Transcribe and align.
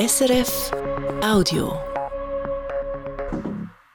SRF 0.00 0.70
Audio. 1.22 1.78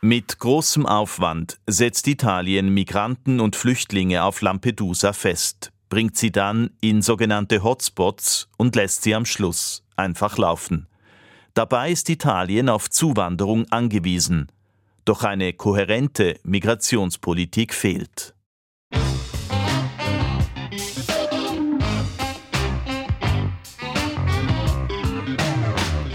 Mit 0.02 0.38
großem 0.38 0.86
Aufwand 0.86 1.58
setzt 1.66 2.08
Italien 2.08 2.70
Migranten 2.70 3.40
und 3.40 3.56
Flüchtlinge 3.56 4.24
auf 4.24 4.42
Lampedusa 4.42 5.14
fest, 5.14 5.72
bringt 5.90 6.16
sie 6.16 6.32
dann 6.32 6.70
in 6.80 7.02
sogenannte 7.02 7.64
Hotspots 7.64 8.50
und 8.56 8.76
lässt 8.76 9.02
sie 9.02 9.16
am 9.16 9.26
Schluss 9.26 9.84
einfach 9.96 10.38
laufen. 10.38 10.86
Dabei 11.56 11.90
ist 11.90 12.08
Italien 12.12 12.70
auf 12.70 12.88
Zuwanderung 12.88 13.66
angewiesen. 13.72 14.52
Doch 15.06 15.24
eine 15.24 15.54
kohärente 15.54 16.40
Migrationspolitik 16.44 17.74
fehlt. 17.74 18.35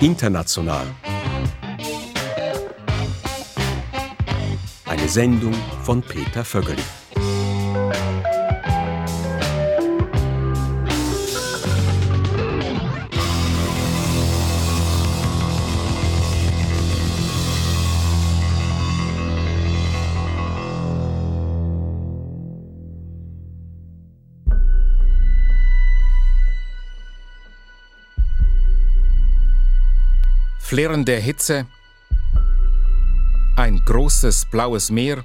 International. 0.00 0.86
Eine 4.86 5.08
Sendung 5.08 5.52
von 5.82 6.00
Peter 6.00 6.42
Vögeli. 6.42 6.82
Flirrende 30.70 31.16
Hitze, 31.16 31.66
ein 33.56 33.82
großes 33.84 34.44
blaues 34.52 34.92
Meer, 34.92 35.24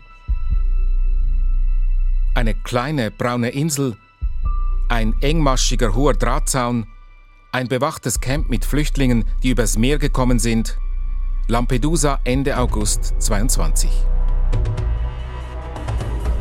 eine 2.34 2.56
kleine 2.56 3.12
braune 3.12 3.50
Insel, 3.50 3.96
ein 4.90 5.14
engmaschiger 5.22 5.94
hoher 5.94 6.16
Drahtzaun, 6.16 6.88
ein 7.52 7.68
bewachtes 7.68 8.20
Camp 8.20 8.50
mit 8.50 8.66
Flüchtlingen, 8.66 9.24
die 9.44 9.50
übers 9.50 9.78
Meer 9.78 10.00
gekommen 10.00 10.40
sind. 10.40 10.80
Lampedusa 11.48 12.22
Ende 12.24 12.58
August 12.58 13.14
22. 13.20 13.92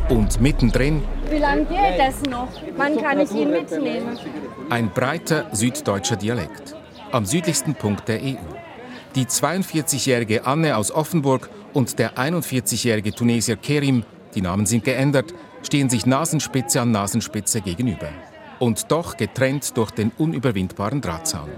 Und 0.09 0.41
mittendrin. 0.41 1.03
Wie 1.29 1.37
lange 1.37 1.65
geht 1.65 1.99
das 1.99 2.23
noch? 2.23 2.49
Wann 2.75 2.97
kann 2.97 3.19
ich 3.19 3.31
ihn 3.33 3.51
mitnehmen? 3.51 4.17
Ein 4.71 4.89
breiter 4.89 5.45
süddeutscher 5.51 6.15
Dialekt. 6.15 6.75
Am 7.11 7.23
südlichsten 7.23 7.75
Punkt 7.75 8.07
der 8.07 8.19
EU. 8.23 8.64
Die 9.15 9.25
42-jährige 9.25 10.45
Anne 10.45 10.75
aus 10.75 10.91
Offenburg 10.91 11.49
und 11.73 11.99
der 11.99 12.17
41-jährige 12.17 13.13
Tunesier 13.13 13.55
Kerim, 13.55 14.03
die 14.33 14.41
Namen 14.41 14.65
sind 14.65 14.83
geändert, 14.83 15.33
stehen 15.63 15.89
sich 15.89 16.05
Nasenspitze 16.05 16.81
an 16.81 16.91
Nasenspitze 16.91 17.61
gegenüber. 17.61 18.09
Und 18.59 18.91
doch 18.91 19.15
getrennt 19.15 19.77
durch 19.77 19.91
den 19.91 20.11
unüberwindbaren 20.17 20.99
Drahtzaun. 20.99 21.49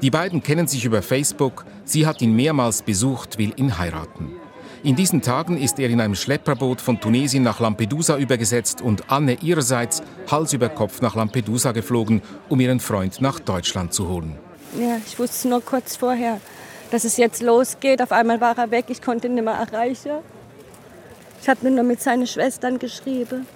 Die 0.00 0.10
beiden 0.10 0.44
kennen 0.44 0.68
sich 0.68 0.84
über 0.84 1.02
Facebook, 1.02 1.64
sie 1.84 2.06
hat 2.06 2.22
ihn 2.22 2.36
mehrmals 2.36 2.82
besucht, 2.82 3.36
will 3.36 3.52
ihn 3.56 3.78
heiraten. 3.78 4.30
In 4.84 4.94
diesen 4.94 5.22
Tagen 5.22 5.56
ist 5.56 5.80
er 5.80 5.90
in 5.90 6.00
einem 6.00 6.14
Schlepperboot 6.14 6.80
von 6.80 7.00
Tunesien 7.00 7.42
nach 7.42 7.58
Lampedusa 7.58 8.16
übergesetzt 8.16 8.80
und 8.80 9.10
Anne 9.10 9.38
ihrerseits 9.42 10.04
Hals 10.30 10.52
über 10.52 10.68
Kopf 10.68 11.00
nach 11.00 11.16
Lampedusa 11.16 11.72
geflogen, 11.72 12.22
um 12.48 12.60
ihren 12.60 12.78
Freund 12.78 13.20
nach 13.20 13.40
Deutschland 13.40 13.92
zu 13.92 14.08
holen. 14.08 14.38
Ja, 14.78 14.98
ich 15.04 15.18
wusste 15.18 15.48
nur 15.48 15.62
kurz 15.62 15.96
vorher, 15.96 16.40
dass 16.90 17.04
es 17.04 17.16
jetzt 17.16 17.42
losgeht. 17.42 18.02
Auf 18.02 18.12
einmal 18.12 18.40
war 18.40 18.56
er 18.58 18.70
weg, 18.70 18.86
ich 18.88 19.02
konnte 19.02 19.28
ihn 19.28 19.34
nicht 19.34 19.44
mehr 19.44 19.54
erreichen. 19.54 20.18
Ich 21.42 21.48
habe 21.48 21.70
nur 21.70 21.84
mit 21.84 22.00
seinen 22.00 22.26
Schwestern 22.26 22.78
geschrieben. 22.78 23.46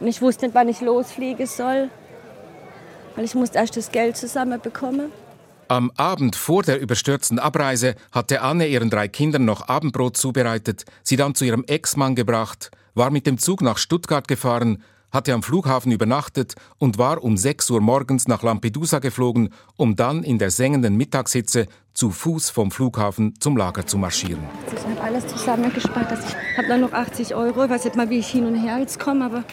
Und 0.00 0.06
ich 0.06 0.20
wusste 0.20 0.46
nicht, 0.46 0.54
wann 0.54 0.68
ich 0.68 0.80
losfliegen 0.80 1.46
soll, 1.46 1.88
weil 3.14 3.24
ich 3.24 3.34
musste 3.34 3.58
erst 3.58 3.76
das 3.76 3.92
Geld 3.92 4.16
zusammenbekommen. 4.16 5.12
Am 5.68 5.92
Abend 5.96 6.36
vor 6.36 6.62
der 6.62 6.80
überstürzten 6.80 7.38
Abreise 7.38 7.94
hatte 8.10 8.42
Anne 8.42 8.66
ihren 8.66 8.90
drei 8.90 9.08
Kindern 9.08 9.44
noch 9.44 9.68
Abendbrot 9.68 10.16
zubereitet, 10.16 10.84
sie 11.02 11.16
dann 11.16 11.34
zu 11.34 11.44
ihrem 11.44 11.64
Ex-Mann 11.64 12.14
gebracht, 12.14 12.70
war 12.94 13.10
mit 13.10 13.26
dem 13.26 13.38
Zug 13.38 13.62
nach 13.62 13.78
Stuttgart 13.78 14.26
gefahren 14.28 14.82
hatte 15.12 15.34
am 15.34 15.42
Flughafen 15.42 15.92
übernachtet 15.92 16.54
und 16.78 16.98
war 16.98 17.22
um 17.22 17.36
6 17.36 17.70
Uhr 17.70 17.80
morgens 17.80 18.26
nach 18.26 18.42
Lampedusa 18.42 18.98
geflogen, 18.98 19.50
um 19.76 19.94
dann 19.94 20.24
in 20.24 20.38
der 20.38 20.50
sengenden 20.50 20.96
Mittagshitze 20.96 21.66
zu 21.94 22.10
Fuß 22.10 22.50
vom 22.50 22.70
Flughafen 22.70 23.34
zum 23.38 23.56
Lager 23.56 23.86
zu 23.86 23.98
marschieren. 23.98 24.42
Ich 24.74 24.82
habe 24.82 25.00
alles 25.00 25.26
zusammengespart. 25.26 26.10
Also 26.10 26.22
ich 26.26 26.58
habe 26.58 26.68
dann 26.68 26.80
noch 26.80 26.92
80 26.92 27.34
Euro. 27.34 27.64
Ich 27.64 27.70
weiß 27.70 27.84
nicht 27.84 27.96
mal, 27.96 28.08
wie 28.10 28.18
ich 28.18 28.28
hin 28.28 28.46
und 28.46 28.54
her 28.54 28.78
jetzt 28.78 28.98
komme, 28.98 29.26
aber 29.26 29.44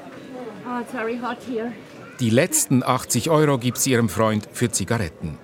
oh, 0.66 0.82
it's 0.82 0.92
very 0.92 1.20
hot 1.20 1.38
here. 1.48 1.72
Die 2.20 2.30
letzten 2.30 2.84
80 2.84 3.30
Euro 3.30 3.58
gibt 3.58 3.78
sie 3.78 3.92
ihrem 3.92 4.10
Freund 4.10 4.48
für 4.52 4.70
Zigaretten. 4.70 5.38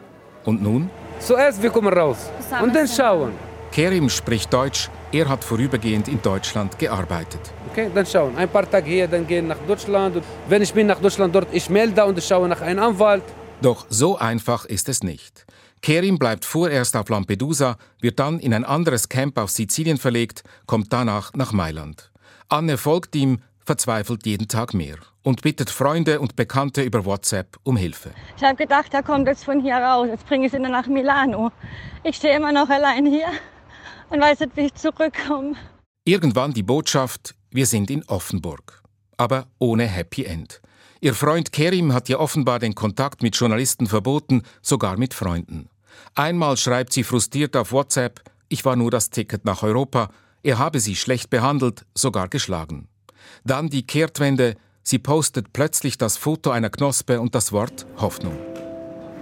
Und 0.43 0.61
nun? 0.61 0.89
Zuerst 1.19 1.61
wir 1.61 1.69
kommen 1.69 1.93
raus 1.93 2.17
und 2.61 2.75
dann 2.75 2.87
schauen. 2.87 3.31
Kerim 3.75 4.09
spricht 4.09 4.53
Deutsch, 4.53 4.89
er 5.11 5.27
hat 5.27 5.43
vorübergehend 5.43 6.07
in 6.07 6.21
Deutschland 6.21 6.79
gearbeitet. 6.79 7.41
Okay, 7.71 7.91
dann 7.93 8.05
schauen. 8.05 8.37
Ein 8.37 8.47
paar 8.47 8.71
Tage 8.71 8.89
hier, 8.89 9.05
dann 9.05 9.27
gehen 9.27 9.47
nach 9.47 9.57
Deutschland. 9.67 10.15
Und 10.15 10.23
wenn 10.47 10.61
ich 10.61 10.73
bin 10.73 10.87
nach 10.87 11.01
Deutschland 11.01 11.35
dort, 11.35 11.49
ich 11.51 11.69
melde 11.69 12.05
und 12.05 12.17
ich 12.17 12.25
schaue 12.25 12.47
nach 12.47 12.61
einem 12.61 12.81
Anwalt. 12.81 13.23
Doch 13.61 13.85
so 13.89 14.17
einfach 14.17 14.63
ist 14.63 14.87
es 14.87 15.03
nicht. 15.03 15.45
Kerim 15.81 16.17
bleibt 16.17 16.45
vorerst 16.45 16.95
auf 16.95 17.09
Lampedusa, 17.09 17.75
wird 17.99 18.17
dann 18.17 18.39
in 18.39 18.53
ein 18.53 18.63
anderes 18.63 19.09
Camp 19.09 19.37
auf 19.37 19.49
Sizilien 19.49 19.97
verlegt, 19.97 20.43
kommt 20.67 20.93
danach 20.93 21.33
nach 21.33 21.51
Mailand. 21.51 22.11
Anne 22.47 22.77
folgt 22.77 23.13
ihm, 23.13 23.39
verzweifelt 23.65 24.25
jeden 24.25 24.47
Tag 24.47 24.73
mehr 24.73 24.99
und 25.21 25.41
bittet 25.41 25.69
Freunde 25.69 26.21
und 26.21 26.37
Bekannte 26.37 26.81
über 26.81 27.03
WhatsApp 27.03 27.57
um 27.63 27.75
Hilfe. 27.75 28.11
Ich 28.37 28.43
habe 28.45 28.55
gedacht, 28.55 28.93
er 28.93 29.03
kommt 29.03 29.27
jetzt 29.27 29.43
von 29.43 29.59
hier 29.59 29.75
raus, 29.75 30.07
jetzt 30.09 30.25
bringe 30.25 30.47
ich 30.47 30.53
ihn 30.53 30.61
nach 30.61 30.87
Milano. 30.87 31.51
Ich 32.03 32.15
stehe 32.15 32.37
immer 32.37 32.53
noch 32.53 32.69
allein 32.69 33.05
hier 33.05 33.27
und 34.09 34.21
weiß 34.21 34.39
nicht, 34.41 34.55
wie 34.55 34.65
ich 34.67 34.73
zurückkomme. 34.75 35.55
Irgendwann 36.05 36.53
die 36.53 36.63
Botschaft, 36.63 37.35
wir 37.51 37.65
sind 37.65 37.89
in 37.89 38.03
Offenburg. 38.07 38.83
Aber 39.17 39.47
ohne 39.59 39.85
Happy 39.85 40.25
End. 40.25 40.61
Ihr 41.01 41.13
Freund 41.13 41.51
Kerim 41.51 41.93
hat 41.93 42.09
ihr 42.09 42.19
offenbar 42.19 42.59
den 42.59 42.75
Kontakt 42.75 43.21
mit 43.21 43.35
Journalisten 43.35 43.87
verboten, 43.87 44.43
sogar 44.61 44.97
mit 44.97 45.13
Freunden. 45.13 45.69
Einmal 46.15 46.57
schreibt 46.57 46.93
sie 46.93 47.03
frustriert 47.03 47.55
auf 47.55 47.71
WhatsApp, 47.71 48.21
ich 48.49 48.65
war 48.65 48.75
nur 48.75 48.91
das 48.91 49.09
Ticket 49.09 49.45
nach 49.45 49.63
Europa, 49.63 50.09
er 50.43 50.59
habe 50.59 50.79
sie 50.79 50.95
schlecht 50.95 51.29
behandelt, 51.29 51.85
sogar 51.95 52.27
geschlagen. 52.27 52.87
Dann 53.43 53.69
die 53.69 53.85
Kehrtwende, 53.85 54.55
sie 54.83 54.99
postet 54.99 55.53
plötzlich 55.53 55.97
das 55.97 56.17
Foto 56.17 56.51
einer 56.51 56.69
Knospe 56.69 57.19
und 57.19 57.33
das 57.35 57.51
Wort 57.51 57.85
Hoffnung. 57.97 58.37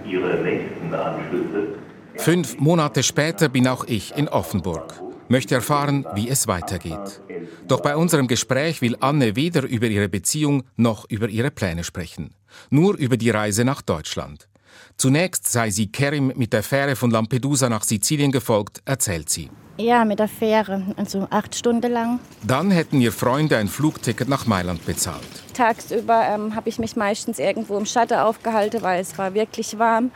Ihre 0.06 0.42
nächsten 0.42 0.94
Anschlüsse. 0.94 1.83
Fünf 2.16 2.58
Monate 2.58 3.02
später 3.02 3.48
bin 3.48 3.68
auch 3.68 3.84
ich 3.84 4.16
in 4.16 4.28
Offenburg 4.28 5.04
möchte 5.28 5.54
erfahren, 5.54 6.06
wie 6.14 6.28
es 6.28 6.46
weitergeht. 6.46 7.20
Doch 7.66 7.80
bei 7.80 7.96
unserem 7.96 8.26
Gespräch 8.26 8.82
will 8.82 8.96
Anne 9.00 9.36
weder 9.36 9.62
über 9.62 9.86
ihre 9.86 10.08
Beziehung 10.08 10.64
noch 10.76 11.06
über 11.08 11.28
ihre 11.28 11.50
Pläne 11.50 11.84
sprechen. 11.84 12.34
Nur 12.70 12.96
über 12.96 13.16
die 13.16 13.30
Reise 13.30 13.64
nach 13.64 13.82
Deutschland. 13.82 14.48
Zunächst 14.96 15.50
sei 15.50 15.70
sie 15.70 15.88
Kerim 15.88 16.32
mit 16.36 16.52
der 16.52 16.62
Fähre 16.62 16.96
von 16.96 17.10
Lampedusa 17.10 17.68
nach 17.68 17.82
Sizilien 17.82 18.32
gefolgt, 18.32 18.82
erzählt 18.84 19.28
sie. 19.28 19.50
Ja, 19.76 20.04
mit 20.04 20.20
der 20.20 20.28
Fähre, 20.28 20.94
also 20.96 21.26
acht 21.30 21.56
Stunden 21.56 21.90
lang. 21.90 22.20
Dann 22.44 22.70
hätten 22.70 23.00
ihr 23.00 23.10
Freunde 23.10 23.56
ein 23.56 23.66
Flugticket 23.66 24.28
nach 24.28 24.46
Mailand 24.46 24.86
bezahlt. 24.86 25.26
Tagsüber 25.52 26.26
ähm, 26.28 26.54
habe 26.54 26.68
ich 26.68 26.78
mich 26.78 26.94
meistens 26.94 27.40
irgendwo 27.40 27.76
im 27.76 27.86
Schatten 27.86 28.18
aufgehalten, 28.18 28.82
weil 28.82 29.00
es 29.00 29.18
war 29.18 29.34
wirklich 29.34 29.76
warm. 29.76 30.12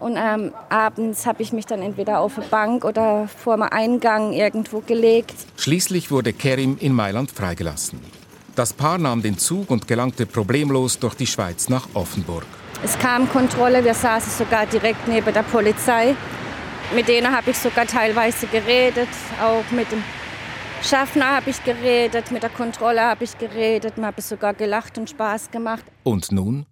Und 0.00 0.16
ähm, 0.16 0.52
abends 0.68 1.26
habe 1.26 1.42
ich 1.42 1.52
mich 1.52 1.66
dann 1.66 1.82
entweder 1.82 2.20
auf 2.20 2.38
eine 2.38 2.46
Bank 2.46 2.84
oder 2.84 3.28
vor 3.28 3.56
dem 3.56 3.62
Eingang 3.62 4.32
irgendwo 4.32 4.80
gelegt. 4.80 5.34
Schließlich 5.56 6.10
wurde 6.10 6.32
Kerim 6.32 6.76
in 6.80 6.92
Mailand 6.92 7.30
freigelassen. 7.30 8.00
Das 8.54 8.72
Paar 8.72 8.98
nahm 8.98 9.22
den 9.22 9.38
Zug 9.38 9.70
und 9.70 9.86
gelangte 9.86 10.24
problemlos 10.26 10.98
durch 10.98 11.14
die 11.14 11.26
Schweiz 11.26 11.68
nach 11.68 11.88
Offenburg. 11.94 12.46
Es 12.82 12.98
kam 12.98 13.28
Kontrolle, 13.28 13.84
wir 13.84 13.94
saßen 13.94 14.32
sogar 14.32 14.66
direkt 14.66 15.08
neben 15.08 15.32
der 15.32 15.42
Polizei. 15.42 16.14
Mit 16.94 17.08
denen 17.08 17.34
habe 17.34 17.50
ich 17.50 17.58
sogar 17.58 17.86
teilweise 17.86 18.46
geredet, 18.46 19.08
auch 19.42 19.70
mit 19.72 19.90
dem 19.90 20.02
Schaffner 20.82 21.36
habe 21.36 21.50
ich 21.50 21.64
geredet, 21.64 22.30
mit 22.30 22.42
der 22.42 22.50
Kontrolle 22.50 23.02
habe 23.02 23.24
ich 23.24 23.36
geredet, 23.36 23.98
mir 23.98 24.06
habe 24.06 24.22
sogar 24.22 24.54
gelacht 24.54 24.98
und 24.98 25.10
Spaß 25.10 25.50
gemacht. 25.50 25.84
Und 26.04 26.30
nun? 26.30 26.66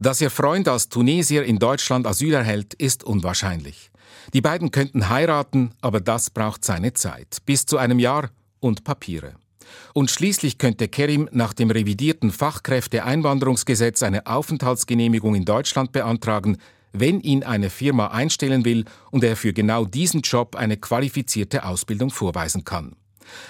Dass 0.00 0.20
ihr 0.20 0.30
Freund 0.30 0.68
als 0.68 0.88
Tunesier 0.88 1.44
in 1.44 1.58
Deutschland 1.58 2.06
Asyl 2.06 2.34
erhält, 2.34 2.74
ist 2.74 3.04
unwahrscheinlich. 3.04 3.90
Die 4.34 4.40
beiden 4.40 4.70
könnten 4.70 5.08
heiraten, 5.08 5.72
aber 5.80 6.00
das 6.00 6.30
braucht 6.30 6.64
seine 6.64 6.92
Zeit, 6.92 7.38
bis 7.46 7.66
zu 7.66 7.78
einem 7.78 7.98
Jahr 7.98 8.30
und 8.60 8.84
Papiere. 8.84 9.34
Und 9.94 10.10
schließlich 10.10 10.58
könnte 10.58 10.88
Kerim 10.88 11.28
nach 11.32 11.52
dem 11.52 11.70
revidierten 11.70 12.30
Fachkräfteeinwanderungsgesetz 12.30 14.02
eine 14.02 14.26
Aufenthaltsgenehmigung 14.26 15.34
in 15.34 15.44
Deutschland 15.44 15.92
beantragen, 15.92 16.58
wenn 16.92 17.20
ihn 17.20 17.42
eine 17.42 17.70
Firma 17.70 18.08
einstellen 18.08 18.64
will 18.64 18.84
und 19.10 19.24
er 19.24 19.36
für 19.36 19.52
genau 19.52 19.84
diesen 19.84 20.20
Job 20.20 20.56
eine 20.56 20.76
qualifizierte 20.76 21.64
Ausbildung 21.64 22.10
vorweisen 22.10 22.64
kann. 22.64 22.96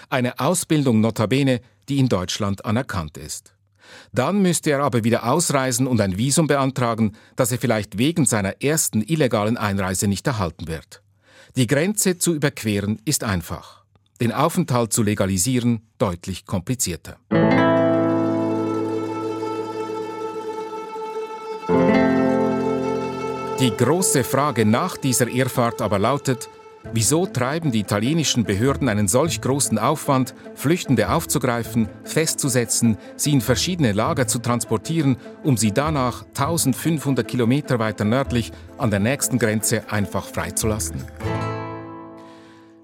Eine 0.08 0.38
Ausbildung 0.40 1.00
notabene, 1.00 1.60
die 1.88 1.98
in 1.98 2.08
Deutschland 2.08 2.64
anerkannt 2.64 3.18
ist. 3.18 3.55
Dann 4.12 4.40
müsste 4.42 4.70
er 4.70 4.82
aber 4.82 5.04
wieder 5.04 5.24
ausreisen 5.30 5.86
und 5.86 6.00
ein 6.00 6.16
Visum 6.18 6.46
beantragen, 6.46 7.12
das 7.36 7.52
er 7.52 7.58
vielleicht 7.58 7.98
wegen 7.98 8.26
seiner 8.26 8.62
ersten 8.62 9.02
illegalen 9.02 9.56
Einreise 9.56 10.08
nicht 10.08 10.26
erhalten 10.26 10.68
wird. 10.68 11.02
Die 11.56 11.66
Grenze 11.66 12.18
zu 12.18 12.34
überqueren 12.34 13.00
ist 13.04 13.24
einfach. 13.24 13.84
Den 14.20 14.32
Aufenthalt 14.32 14.92
zu 14.92 15.02
legalisieren 15.02 15.86
deutlich 15.98 16.46
komplizierter. 16.46 17.18
Die 23.60 23.74
große 23.74 24.22
Frage 24.22 24.66
nach 24.66 24.98
dieser 24.98 25.28
Irrfahrt 25.28 25.80
aber 25.80 25.98
lautet, 25.98 26.48
wieso 26.92 27.26
treiben 27.26 27.72
die 27.72 27.80
italienischen 27.80 28.44
Behörden 28.44 28.88
einen 28.88 29.08
solch 29.08 29.40
großen 29.40 29.78
Aufwand, 29.78 30.34
Flüchtende 30.54 31.10
aufzugreifen, 31.10 31.88
festzusetzen, 32.04 32.96
sie 33.16 33.32
in 33.32 33.40
verschiedene 33.40 33.92
Lager 33.92 34.26
zu 34.26 34.38
transportieren, 34.38 35.16
um 35.42 35.56
sie 35.56 35.72
danach 35.72 36.24
1500 36.28 37.26
Kilometer 37.26 37.78
weiter 37.78 38.04
nördlich 38.04 38.52
an 38.78 38.90
der 38.90 39.00
nächsten 39.00 39.38
Grenze 39.38 39.90
einfach 39.90 40.26
freizulassen? 40.26 41.04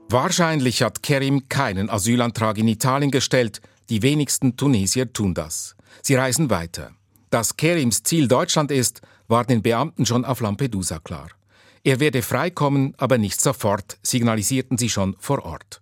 Wahrscheinlich 0.09 0.83
hat 0.83 1.03
Kerim 1.03 1.49
keinen 1.49 1.89
Asylantrag 1.89 2.59
in 2.59 2.69
Italien 2.69 3.11
gestellt, 3.11 3.63
die 3.89 4.03
wenigsten 4.03 4.57
Tunesier 4.57 5.13
tun 5.13 5.33
das. 5.33 5.75
Sie 6.03 6.15
reisen 6.15 6.51
weiter. 6.51 6.91
Dass 7.31 7.57
Kerims 7.57 8.03
Ziel 8.03 8.29
Deutschland 8.29 8.71
ist, 8.71 9.01
war 9.27 9.45
den 9.45 9.63
Beamten 9.63 10.05
schon 10.05 10.27
auf 10.27 10.41
Lampedusa 10.41 10.99
klar. 10.99 11.29
Er 11.85 11.99
werde 11.99 12.23
freikommen, 12.23 12.95
aber 12.97 13.19
nicht 13.19 13.41
sofort, 13.41 13.99
signalisierten 14.03 14.79
sie 14.79 14.89
schon 14.89 15.17
vor 15.19 15.45
Ort. 15.45 15.81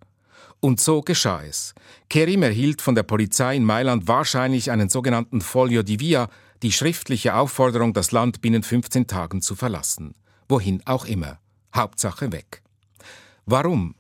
Und 0.61 0.81
so 0.81 1.02
geschah 1.02 1.43
es. 1.43 1.75
Kerim 2.08 2.43
erhielt 2.43 2.81
von 2.81 2.94
der 2.94 3.02
Polizei 3.02 3.56
in 3.56 3.64
Mailand 3.64 4.08
wahrscheinlich 4.08 4.70
einen 4.70 4.88
sogenannten 4.88 5.41
Folio 5.41 5.82
di 5.82 6.00
Via, 6.00 6.29
die 6.62 6.73
schriftliche 6.73 7.35
Aufforderung, 7.35 7.93
das 7.93 8.12
Land 8.12 8.41
binnen 8.41 8.62
15 8.62 9.06
Tagen 9.06 9.43
zu 9.43 9.55
verlassen. 9.55 10.14
Wohin 10.49 10.82
auch 10.87 11.05
immer. 11.05 11.38
Hauptsache 11.75 12.32
weg. 12.32 12.62
Warum? 13.46 13.94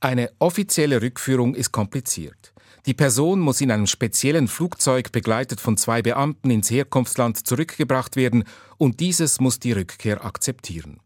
Eine 0.00 0.30
offizielle 0.38 1.00
Rückführung 1.00 1.54
ist 1.54 1.72
kompliziert. 1.72 2.52
Die 2.86 2.94
Person 2.94 3.40
muss 3.40 3.60
in 3.60 3.72
einem 3.72 3.86
speziellen 3.86 4.46
Flugzeug 4.46 5.10
begleitet 5.10 5.60
von 5.60 5.76
zwei 5.76 6.02
Beamten 6.02 6.50
ins 6.50 6.70
Herkunftsland 6.70 7.46
zurückgebracht 7.46 8.14
werden 8.14 8.44
und 8.78 9.00
dieses 9.00 9.40
muss 9.40 9.58
die 9.58 9.72
Rückkehr 9.72 10.24
akzeptieren. 10.24 11.00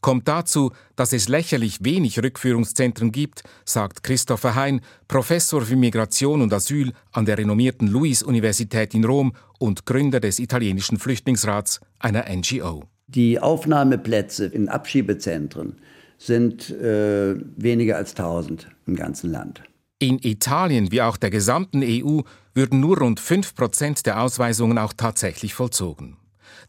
Kommt 0.00 0.28
dazu, 0.28 0.72
dass 0.96 1.12
es 1.12 1.28
lächerlich 1.28 1.84
wenig 1.84 2.22
Rückführungszentren 2.22 3.12
gibt, 3.12 3.42
sagt 3.64 4.02
Christopher 4.02 4.54
Hein, 4.54 4.80
Professor 5.08 5.62
für 5.62 5.76
Migration 5.76 6.42
und 6.42 6.52
Asyl 6.52 6.92
an 7.12 7.26
der 7.26 7.38
renommierten 7.38 7.88
Luis-Universität 7.88 8.94
in 8.94 9.04
Rom 9.04 9.32
und 9.58 9.86
Gründer 9.86 10.20
des 10.20 10.38
italienischen 10.38 10.98
Flüchtlingsrats, 10.98 11.80
einer 11.98 12.24
NGO. 12.28 12.84
Die 13.06 13.38
Aufnahmeplätze 13.38 14.46
in 14.46 14.68
Abschiebezentren 14.68 15.76
sind 16.18 16.70
äh, 16.70 17.34
weniger 17.56 17.96
als 17.96 18.10
1000 18.10 18.68
im 18.86 18.96
ganzen 18.96 19.30
Land. 19.30 19.62
In 19.98 20.18
Italien 20.18 20.90
wie 20.90 21.02
auch 21.02 21.16
der 21.16 21.30
gesamten 21.30 21.82
EU 21.84 22.22
würden 22.54 22.80
nur 22.80 22.98
rund 22.98 23.20
5% 23.20 24.02
der 24.02 24.20
Ausweisungen 24.20 24.78
auch 24.78 24.92
tatsächlich 24.92 25.54
vollzogen. 25.54 26.16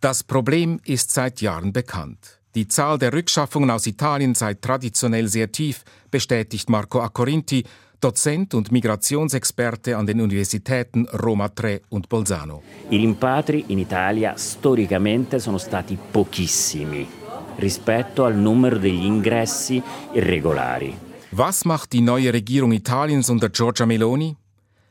Das 0.02 0.24
Problem 0.24 0.80
ist 0.86 1.12
seit 1.12 1.42
Jahren 1.42 1.74
bekannt. 1.74 2.42
Die 2.56 2.68
Zahl 2.68 3.00
der 3.00 3.14
Rückschaffungen 3.14 3.72
aus 3.72 3.88
Italien 3.88 4.36
sei 4.36 4.54
traditionell 4.54 5.28
sehr 5.28 5.52
tief, 5.52 5.84
bestätigt 6.12 6.70
Marco 6.70 7.02
Accorinti, 7.02 7.64
Dozent 8.00 8.54
und 8.54 8.72
Migrationsexperte 8.72 9.98
an 9.98 10.06
den 10.06 10.22
Universitäten 10.22 11.08
Roma 11.08 11.48
3 11.48 11.82
und 11.90 12.10
Bolzano. 12.10 12.62
I 12.92 12.98
rimpatri 12.98 13.66
in 13.70 13.80
Italia 13.80 14.36
storicamente 14.38 15.40
sono 15.40 15.58
stati 15.58 15.98
pochissimi 16.12 17.08
rispetto 17.56 18.26
al 18.26 18.36
numero 18.36 18.78
degli 18.78 19.06
ingressi 19.06 19.82
irregolari. 20.14 20.96
Was 21.32 21.66
macht 21.66 21.94
die 21.94 22.02
neue 22.02 22.32
Regierung 22.32 22.72
Italiens 22.72 23.30
unter 23.30 23.50
Giorgia 23.50 23.86
Meloni? 23.86 24.36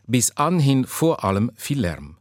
Bis 0.07 0.33
anhin 0.37 0.85
vor 0.85 1.23
allem 1.23 1.51
viel 1.55 1.81
Lärm. 1.81 2.17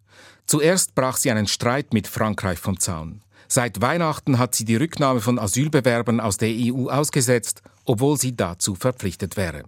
Zuerst 0.46 0.94
brach 0.94 1.18
sie 1.18 1.32
einen 1.32 1.48
Streit 1.48 1.94
mit 1.94 2.08
Frankreich 2.08 2.60
vom 2.60 2.80
Zaun. 2.80 3.22
Seit 3.54 3.82
Weihnachten 3.82 4.40
hat 4.40 4.56
sie 4.56 4.64
die 4.64 4.78
Rücknahme 4.78 5.20
von 5.20 5.38
Asylbewerbern 5.38 6.22
aus 6.22 6.38
der 6.38 6.48
EU 6.54 6.88
ausgesetzt, 6.88 7.62
obwohl 7.84 8.18
sie 8.18 8.34
dazu 8.34 8.76
verpflichtet 8.76 9.36
wäre. 9.36 9.64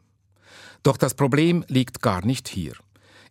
Doch 0.83 0.95
das 0.95 1.15
Problem 1.15 1.65
liegt 1.67 2.01
gar 2.01 2.25
nicht 2.25 2.47
hier. 2.47 2.75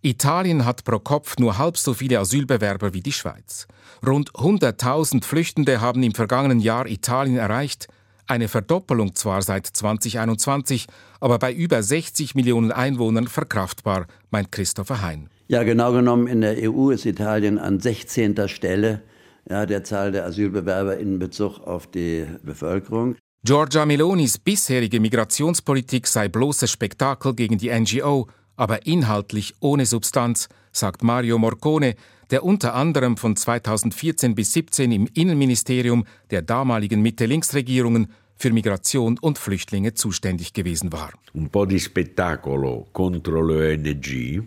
Italien 0.02 0.66
hat 0.66 0.84
pro 0.84 0.98
Kopf 0.98 1.38
nur 1.38 1.56
halb 1.56 1.78
so 1.78 1.94
viele 1.94 2.18
Asylbewerber 2.18 2.92
wie 2.92 3.00
die 3.00 3.12
Schweiz. 3.12 3.66
Rund 4.06 4.30
100.000 4.32 5.24
Flüchtende 5.24 5.80
haben 5.80 6.02
im 6.02 6.12
vergangenen 6.12 6.60
Jahr 6.60 6.86
Italien 6.86 7.38
erreicht, 7.38 7.88
eine 8.26 8.48
Verdoppelung 8.48 9.14
zwar 9.14 9.40
seit 9.40 9.66
2021, 9.66 10.86
aber 11.18 11.38
bei 11.38 11.54
über 11.54 11.82
60 11.82 12.34
Millionen 12.34 12.72
Einwohnern 12.72 13.26
verkraftbar, 13.26 14.06
meint 14.30 14.52
Christopher 14.52 15.00
Hein. 15.00 15.30
Ja, 15.48 15.62
genau 15.62 15.92
genommen 15.92 16.26
in 16.26 16.42
der 16.42 16.56
EU 16.70 16.90
ist 16.90 17.06
Italien 17.06 17.58
an 17.58 17.80
16. 17.80 18.48
Stelle 18.48 19.00
ja, 19.48 19.66
der 19.66 19.84
Zahl 19.84 20.12
der 20.12 20.24
Asylbewerber 20.26 20.98
in 20.98 21.18
Bezug 21.18 21.60
auf 21.60 21.86
die 21.86 22.26
Bevölkerung. 22.42 23.16
Giorgia 23.44 23.84
Melonis 23.84 24.38
bisherige 24.38 25.00
Migrationspolitik 25.00 26.06
sei 26.06 26.28
bloßes 26.28 26.70
Spektakel 26.70 27.34
gegen 27.34 27.58
die 27.58 27.70
NGO, 27.70 28.28
aber 28.56 28.86
inhaltlich 28.86 29.54
ohne 29.60 29.84
Substanz, 29.84 30.48
sagt 30.70 31.02
Mario 31.02 31.38
Morcone, 31.38 31.96
der 32.30 32.44
unter 32.44 32.74
anderem 32.74 33.16
von 33.16 33.36
2014 33.36 34.34
bis 34.34 34.52
2017 34.52 34.92
im 34.92 35.08
Innenministerium 35.12 36.04
der 36.30 36.42
damaligen 36.42 37.02
Mitte-Links-Regierungen 37.02 38.12
für 38.36 38.52
Migration 38.52 39.18
und 39.18 39.38
Flüchtlinge 39.38 39.94
zuständig 39.94 40.52
gewesen 40.52 40.92
war. 40.92 41.12
Un 41.34 41.48
po' 41.48 41.66
di 41.66 41.78
spettacolo 41.78 42.88
contro 42.92 43.40
le 43.40 43.74
ONG, 43.74 44.42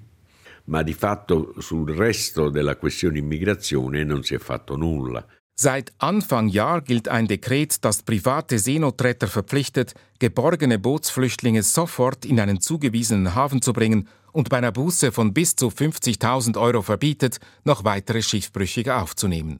ma 0.65 0.83
di 0.83 0.94
fatto 0.94 1.53
sul 1.59 1.91
resto 1.91 2.50
della 2.50 2.75
questione 2.75 3.19
immigrazione 3.19 4.03
non 4.03 4.23
si 4.23 4.35
è 4.35 4.38
fatto 4.38 4.75
nulla. 4.75 5.25
Seit 5.57 5.94
Anfang 5.97 6.50
Jahr 6.50 6.81
gilt 6.83 7.07
ein 7.07 7.27
Dekret, 7.27 7.77
das 7.79 8.03
private 8.03 8.59
Seenotretter 8.59 9.27
verpflichtet, 9.27 9.94
geborgene 10.19 10.80
Bootsflüchtlinge 10.80 11.63
sofort 11.63 12.25
in 12.25 12.42
einen 12.42 12.59
zugewiesenen 12.59 13.35
Hafen 13.35 13.61
zu 13.61 13.71
bringen 13.71 14.09
und 14.33 14.49
bei 14.49 14.57
einer 14.57 14.73
Buße 14.73 15.13
von 15.13 15.33
bis 15.33 15.56
zu 15.56 15.68
50.000 15.69 16.59
Euro 16.59 16.81
verbietet, 16.81 17.40
noch 17.63 17.85
weitere 17.85 18.21
Schiffbrüchige 18.21 18.97
aufzunehmen. 18.97 19.59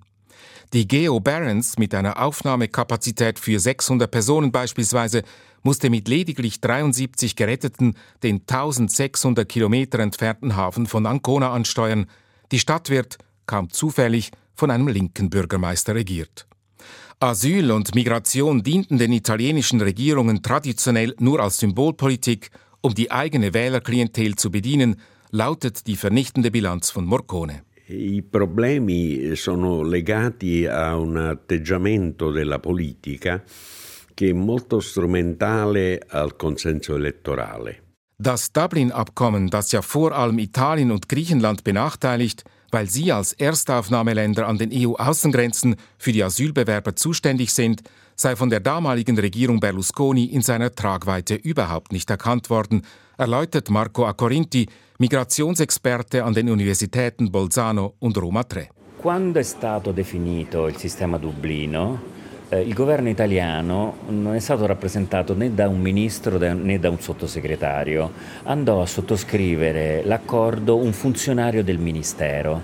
Die 0.74 0.88
Geo 0.88 1.20
Barents 1.20 1.78
mit 1.78 1.94
einer 1.94 2.22
Aufnahmekapazität 2.22 3.40
für 3.40 3.60
600 3.60 4.10
Personen 4.10 4.52
beispielsweise 4.52 5.24
musste 5.64 5.90
mit 5.90 6.08
lediglich 6.08 6.62
73 6.62 7.36
Geretteten 7.36 7.96
den 8.24 8.42
1600 8.42 9.48
Kilometer 9.48 10.00
entfernten 10.00 10.56
Hafen 10.56 10.86
von 10.86 11.06
Ancona 11.06 11.52
ansteuern. 11.52 12.08
Die 12.52 12.60
Stadt 12.60 12.90
wird, 12.90 13.18
kaum 13.46 13.70
zufällig, 13.70 14.32
von 14.54 14.72
einem 14.72 14.88
linken 14.88 15.30
Bürgermeister 15.30 15.96
regiert. 15.96 16.48
Asyl 17.20 17.72
und 17.72 17.96
Migration 17.96 18.62
dienten 18.62 18.98
den 18.98 19.14
italienischen 19.14 19.82
Regierungen 19.82 20.44
traditionell 20.44 21.16
nur 21.20 21.40
als 21.40 21.58
Symbolpolitik 21.58 22.52
um 22.86 22.94
die 22.94 23.10
eigene 23.10 23.56
Wählerklientel 23.56 24.36
zu 24.36 24.52
bedienen, 24.52 25.02
lautet 25.32 25.88
die 25.88 25.96
vernichtende 25.96 26.52
Bilanz 26.52 26.92
von 26.92 27.06
Morcone. 27.06 27.64
I 27.88 28.24
problemi 28.24 29.36
sono 29.36 29.84
legati 29.84 30.66
a 30.66 30.98
un 30.98 31.18
atteggiamento 31.18 32.32
della 32.32 32.58
politica 32.58 33.44
che 34.16 34.30
è 34.30 34.34
molto 34.34 34.80
strumentale 34.80 36.02
al 36.08 36.36
consenso 36.36 36.96
elettorale. 36.96 37.84
Das 38.18 38.52
Dublin-Abkommen, 38.52 39.50
das 39.50 39.72
ja 39.72 39.82
vor 39.82 40.14
allem 40.14 40.40
Italien 40.40 40.90
und 40.90 41.08
Griechenland 41.10 41.64
benachteiligt, 41.64 42.44
weil 42.72 42.90
sie 42.90 43.12
als 43.12 43.34
Erstaufnahmeländer 43.34 44.48
an 44.48 44.58
den 44.58 44.72
EU-Außengrenzen 44.74 45.76
für 46.00 46.12
die 46.12 46.24
Asylbewerber 46.24 46.96
zuständig 46.96 47.54
sind, 47.54 47.84
sei 48.16 48.36
von 48.36 48.50
der 48.50 48.62
damaligen 48.62 49.20
Regierung 49.20 49.60
Berlusconi 49.60 50.26
in 50.26 50.42
seiner 50.42 50.74
Tragweite 50.74 51.36
überhaupt 51.36 51.92
nicht 51.92 52.10
erkannt 52.10 52.50
worden, 52.50 52.82
erläutert 53.18 53.70
Marco 53.70 54.06
Accorinti, 54.06 54.68
Migrationsexperte 54.98 56.22
an 56.22 56.34
den 56.34 56.50
Universitäten 56.50 57.30
Bolzano 57.30 57.96
und 58.00 58.16
Roma 58.18 58.44
3. 58.44 58.70
Quando 58.98 59.40
è 59.40 59.44
stato 59.44 59.92
definito 59.92 60.68
il 60.68 60.78
sistema 60.78 61.18
Dublino, 61.18 62.14
eh, 62.50 62.62
il 62.62 62.74
governo 62.74 63.10
italiano 63.10 63.98
non 64.08 64.36
è 64.36 64.40
stato 64.40 64.66
rappresentato 64.66 65.36
né 65.36 65.54
da 65.54 65.68
un 65.68 65.80
ministro 65.80 66.38
né 66.38 66.80
da 66.80 66.90
un 66.90 67.00
sottosegretario. 67.00 68.12
Andò 68.44 68.82
a 68.82 68.86
sottoscrivere 68.86 70.04
l'accordo 70.06 70.78
un 70.78 70.94
funzionario 70.94 71.64
del 71.64 71.78
ministero 71.78 72.62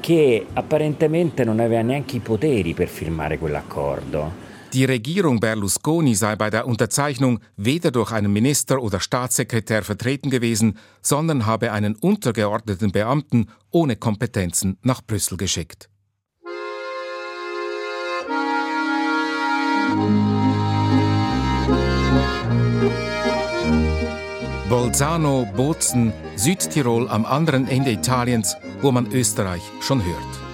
che 0.00 0.46
apparentemente 0.52 1.44
non 1.44 1.60
aveva 1.60 1.82
neanche 1.82 2.16
i 2.16 2.20
poteri 2.20 2.74
per 2.74 2.88
firmare 2.88 3.38
quell'accordo 3.38 4.46
Die 4.74 4.84
Regierung 4.84 5.40
Berlusconi 5.40 6.14
sei 6.14 6.36
bei 6.36 6.50
der 6.50 6.66
Unterzeichnung 6.66 7.40
weder 7.56 7.90
durch 7.90 8.12
einen 8.12 8.32
Minister 8.32 8.82
oder 8.82 9.00
Staatssekretär 9.00 9.82
vertreten 9.82 10.28
gewesen, 10.28 10.78
sondern 11.00 11.46
habe 11.46 11.72
einen 11.72 11.96
untergeordneten 11.96 12.92
Beamten 12.92 13.46
ohne 13.70 13.96
Kompetenzen 13.96 14.76
nach 14.82 15.00
Brüssel 15.02 15.38
geschickt. 15.38 15.88
Bolzano, 24.68 25.48
Bozen, 25.56 26.12
Südtirol 26.36 27.08
am 27.08 27.24
anderen 27.24 27.66
Ende 27.68 27.90
Italiens, 27.90 28.54
wo 28.82 28.92
man 28.92 29.10
Österreich 29.12 29.62
schon 29.80 30.04
hört. 30.04 30.47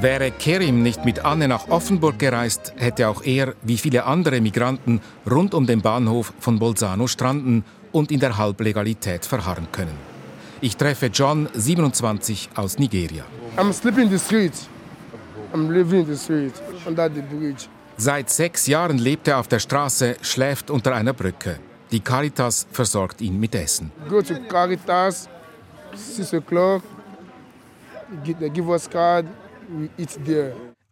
Wäre 0.00 0.30
Kerim 0.30 0.82
nicht 0.82 1.04
mit 1.04 1.26
Anne 1.26 1.46
nach 1.46 1.68
Offenburg 1.68 2.18
gereist, 2.18 2.72
hätte 2.76 3.06
auch 3.06 3.22
er, 3.22 3.54
wie 3.60 3.76
viele 3.76 4.04
andere 4.04 4.40
Migranten, 4.40 5.02
rund 5.30 5.52
um 5.52 5.66
den 5.66 5.82
Bahnhof 5.82 6.32
von 6.40 6.58
Bolzano 6.58 7.06
stranden 7.06 7.64
und 7.92 8.10
in 8.10 8.18
der 8.18 8.38
Halblegalität 8.38 9.26
verharren 9.26 9.68
können. 9.70 9.98
Ich 10.62 10.78
treffe 10.78 11.06
John, 11.06 11.50
27, 11.52 12.48
aus 12.54 12.78
Nigeria. 12.78 13.24
I'm 13.58 13.74
sleeping 13.74 14.04
in 14.04 14.10
the 14.10 14.18
street. 14.18 14.54
I'm 15.52 15.70
living 15.70 16.00
in 16.00 16.06
the 16.06 16.16
street 16.16 16.54
under 16.86 17.10
the 17.10 17.20
bridge. 17.20 17.66
Seit 17.98 18.30
sechs 18.30 18.66
Jahren 18.66 18.96
lebt 18.96 19.28
er 19.28 19.38
auf 19.38 19.48
der 19.48 19.58
Straße, 19.58 20.16
schläft 20.22 20.70
unter 20.70 20.94
einer 20.94 21.12
Brücke. 21.12 21.58
Die 21.92 22.00
Caritas 22.00 22.66
versorgt 22.72 23.20
ihn 23.20 23.38
mit 23.38 23.54
Essen. 23.54 23.92
Go 24.08 24.22
to 24.22 24.34
Caritas, 24.48 25.28
6 25.94 26.32
o'clock, 26.32 26.82
they 28.24 28.48
give 28.48 28.70
us 28.70 28.88
card. 28.88 29.26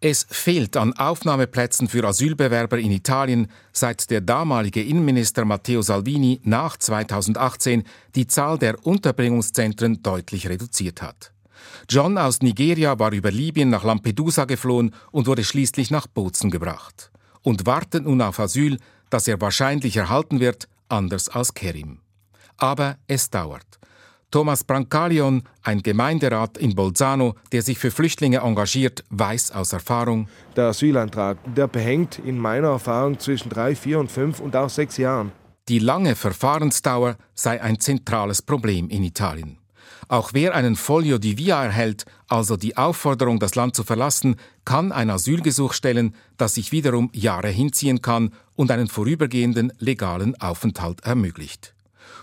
Es 0.00 0.26
fehlt 0.30 0.76
an 0.76 0.92
Aufnahmeplätzen 0.92 1.88
für 1.88 2.04
Asylbewerber 2.04 2.78
in 2.78 2.92
Italien, 2.92 3.49
seit 3.73 4.11
der 4.11 4.20
damalige 4.20 4.82
Innenminister 4.82 5.44
Matteo 5.44 5.82
Salvini 5.82 6.40
nach 6.44 6.76
2018 6.76 7.82
die 8.14 8.28
Zahl 8.28 8.58
der 8.58 8.87
Unterbringungszentren 8.87 10.02
deutlich 10.02 10.49
reduziert 10.49 11.02
hat. 11.02 11.32
John 11.88 12.16
aus 12.16 12.42
Nigeria 12.42 12.99
war 13.00 13.12
über 13.12 13.32
Libyen 13.32 13.70
nach 13.70 13.82
Lampedusa 13.82 14.44
geflohen 14.44 14.94
und 15.11 15.26
wurde 15.26 15.42
schließlich 15.42 15.90
nach 15.90 16.06
Bozen 16.06 16.50
gebracht. 16.50 17.11
Und 17.42 17.66
wartet 17.66 18.04
nun 18.04 18.23
auf 18.23 18.38
Asyl, 18.38 18.78
das 19.11 19.26
er 19.26 19.40
wahrscheinlich 19.40 19.97
erhalten 19.97 20.38
wird, 20.38 20.68
anders 20.88 21.28
als 21.28 21.54
Kerim. 21.54 22.00
Aber 22.56 22.99
es 23.08 23.30
dauert. 23.30 23.77
Thomas 24.30 24.62
Brancalion, 24.62 25.42
ein 25.62 25.82
Gemeinderat 25.82 26.58
in 26.58 26.75
Bolzano, 26.75 27.35
der 27.50 27.62
sich 27.62 27.78
für 27.78 27.90
Flüchtlinge 27.90 28.38
engagiert, 28.38 29.02
weiß 29.08 29.52
aus 29.52 29.73
Erfahrung, 29.73 30.28
der 30.54 30.66
Asylantrag, 30.66 31.38
der 31.54 31.66
behängt 31.66 32.18
in 32.18 32.38
meiner 32.38 32.68
Erfahrung 32.68 33.18
zwischen 33.18 33.49
drei, 33.49 33.75
vier 33.75 33.99
und 33.99 34.12
fünf 34.12 34.40
und 34.40 34.54
auch 34.54 34.68
sechs 34.68 34.99
Jahren. 34.99 35.32
Die 35.68 35.78
lange 35.78 36.14
Verfahrensdauer 36.14 37.16
sei 37.35 37.62
ein 37.62 37.80
zentrales 37.80 38.42
Problem 38.42 38.90
in 38.90 39.02
Italien. 39.02 39.58
Auch 40.08 40.30
wer 40.35 40.54
einen 40.54 40.76
Folio 40.76 41.18
di 41.18 41.38
Via 41.38 41.64
erhält, 41.64 42.04
also 42.28 42.56
die 42.56 42.76
Aufforderung, 42.76 43.38
das 43.38 43.54
Land 43.54 43.75
zu 43.75 43.85
verlassen, 43.85 44.37
kann 44.64 44.92
ein 44.92 45.11
Asylgesuch 45.11 45.73
stellen, 45.73 46.14
das 46.37 46.54
sich 46.54 46.73
wiederum 46.73 47.11
Jahre 47.14 47.49
hinziehen 47.49 48.02
kann 48.02 48.32
und 48.56 48.70
einen 48.70 48.88
vorübergehenden 48.88 49.73
legalen 49.78 50.38
Aufenthalt 50.40 51.00
ermöglicht. 51.00 51.75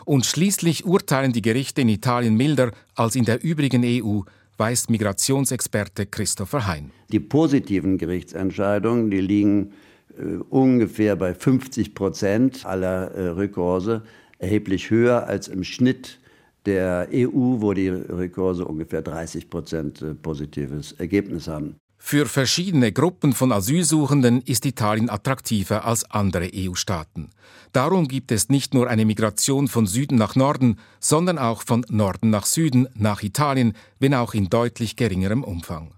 Und 0.06 0.26
schließlich 0.26 0.86
urteilen 0.86 1.34
die 1.34 1.42
Gerichte 1.42 1.82
in 1.82 1.90
Italien 1.90 2.36
milder 2.36 2.72
als 2.96 3.16
in 3.16 3.26
der 3.26 3.44
übrigen 3.44 3.84
EU, 3.84 4.22
weiß 4.58 4.90
Migrationsexperte 4.90 6.06
Christopher 6.06 6.68
Hein. 6.68 6.92
Die 7.12 7.20
positiven 7.20 7.98
Gerichtsentscheidungen, 7.98 9.12
die 9.12 9.22
liegen 9.22 9.74
äh, 10.18 10.38
ungefähr 10.50 11.16
bei 11.16 11.34
50 11.34 11.94
Prozent 11.94 12.66
aller 12.66 13.12
äh, 13.12 13.28
Rückkurse, 13.28 14.04
erheblich 14.40 14.90
höher 14.90 15.28
als 15.28 15.48
im 15.48 15.64
Schnitt 15.64 16.20
der 16.66 17.08
EU, 17.12 17.62
wo 17.62 17.74
die 17.74 17.90
Rekurse 17.90 18.66
ungefähr 18.66 19.02
30 19.02 19.50
Prozent 19.50 20.02
äh, 20.02 20.14
positives 20.16 20.94
Ergebnis 20.94 21.48
haben. 21.48 21.76
Für 22.08 22.28
verschiedene 22.28 22.92
Gruppen 22.92 23.34
von 23.34 23.52
Asylsuchenden 23.52 24.44
ist 24.44 24.68
Italien 24.68 25.10
attraktiver 25.10 25.86
als 25.86 26.04
andere 26.12 26.52
EU-Staaten. 26.54 27.32
Darum 27.74 28.08
gibt 28.08 28.32
es 28.32 28.48
nicht 28.48 28.76
nur 28.76 28.88
eine 28.88 29.06
Migration 29.06 29.68
von 29.68 29.88
Süden 29.88 30.16
nach 30.16 30.36
Norden, 30.36 30.78
sondern 31.00 31.40
auch 31.40 31.64
von 31.64 31.84
Norden 31.90 32.30
nach 32.30 32.46
Süden 32.46 32.88
nach 32.94 33.24
Italien, 33.24 33.74
wenn 33.98 34.14
auch 34.14 34.36
in 34.36 34.52
deutlich 34.52 34.98
geringerem 34.98 35.44
Umfang. 35.44 35.95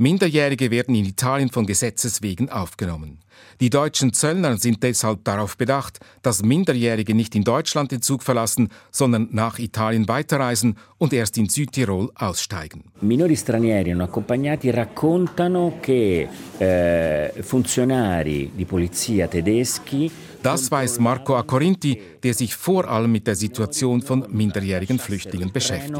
Minderjährige 0.00 0.70
werden 0.70 0.94
in 0.94 1.04
Italien 1.04 1.50
von 1.50 1.66
Gesetzes 1.66 2.22
wegen 2.22 2.50
aufgenommen. 2.50 3.18
Die 3.60 3.68
deutschen 3.68 4.12
Zöllner 4.12 4.56
sind 4.56 4.84
deshalb 4.84 5.24
darauf 5.24 5.56
bedacht, 5.56 5.98
dass 6.22 6.44
Minderjährige 6.44 7.16
nicht 7.16 7.34
in 7.34 7.42
Deutschland 7.42 7.90
den 7.90 8.00
Zug 8.00 8.22
verlassen, 8.22 8.68
sondern 8.92 9.28
nach 9.32 9.58
Italien 9.58 10.06
weiterreisen 10.06 10.76
und 10.98 11.12
erst 11.12 11.36
in 11.36 11.48
Südtirol 11.48 12.12
aussteigen. 12.14 12.84
Minori 13.00 13.34
stranieri 13.34 13.90
non 13.90 14.02
accompagnati 14.02 14.70
raccontano 14.70 15.78
che 15.80 16.28
eh, 16.58 17.42
funzionari 17.42 18.52
di 18.54 18.64
polizia 18.64 19.26
tedeschi 19.26 20.08
das 20.40 20.70
weiß 20.70 21.00
Marco 21.00 21.34
Accorinti, 21.36 22.00
der 22.22 22.32
sich 22.32 22.54
vor 22.54 22.88
allem 22.88 23.10
mit 23.10 23.26
der 23.26 23.34
Situation 23.34 24.00
von 24.00 24.24
minderjährigen 24.30 25.00
Flüchtlingen 25.00 25.52
beschäftigt. 25.52 25.98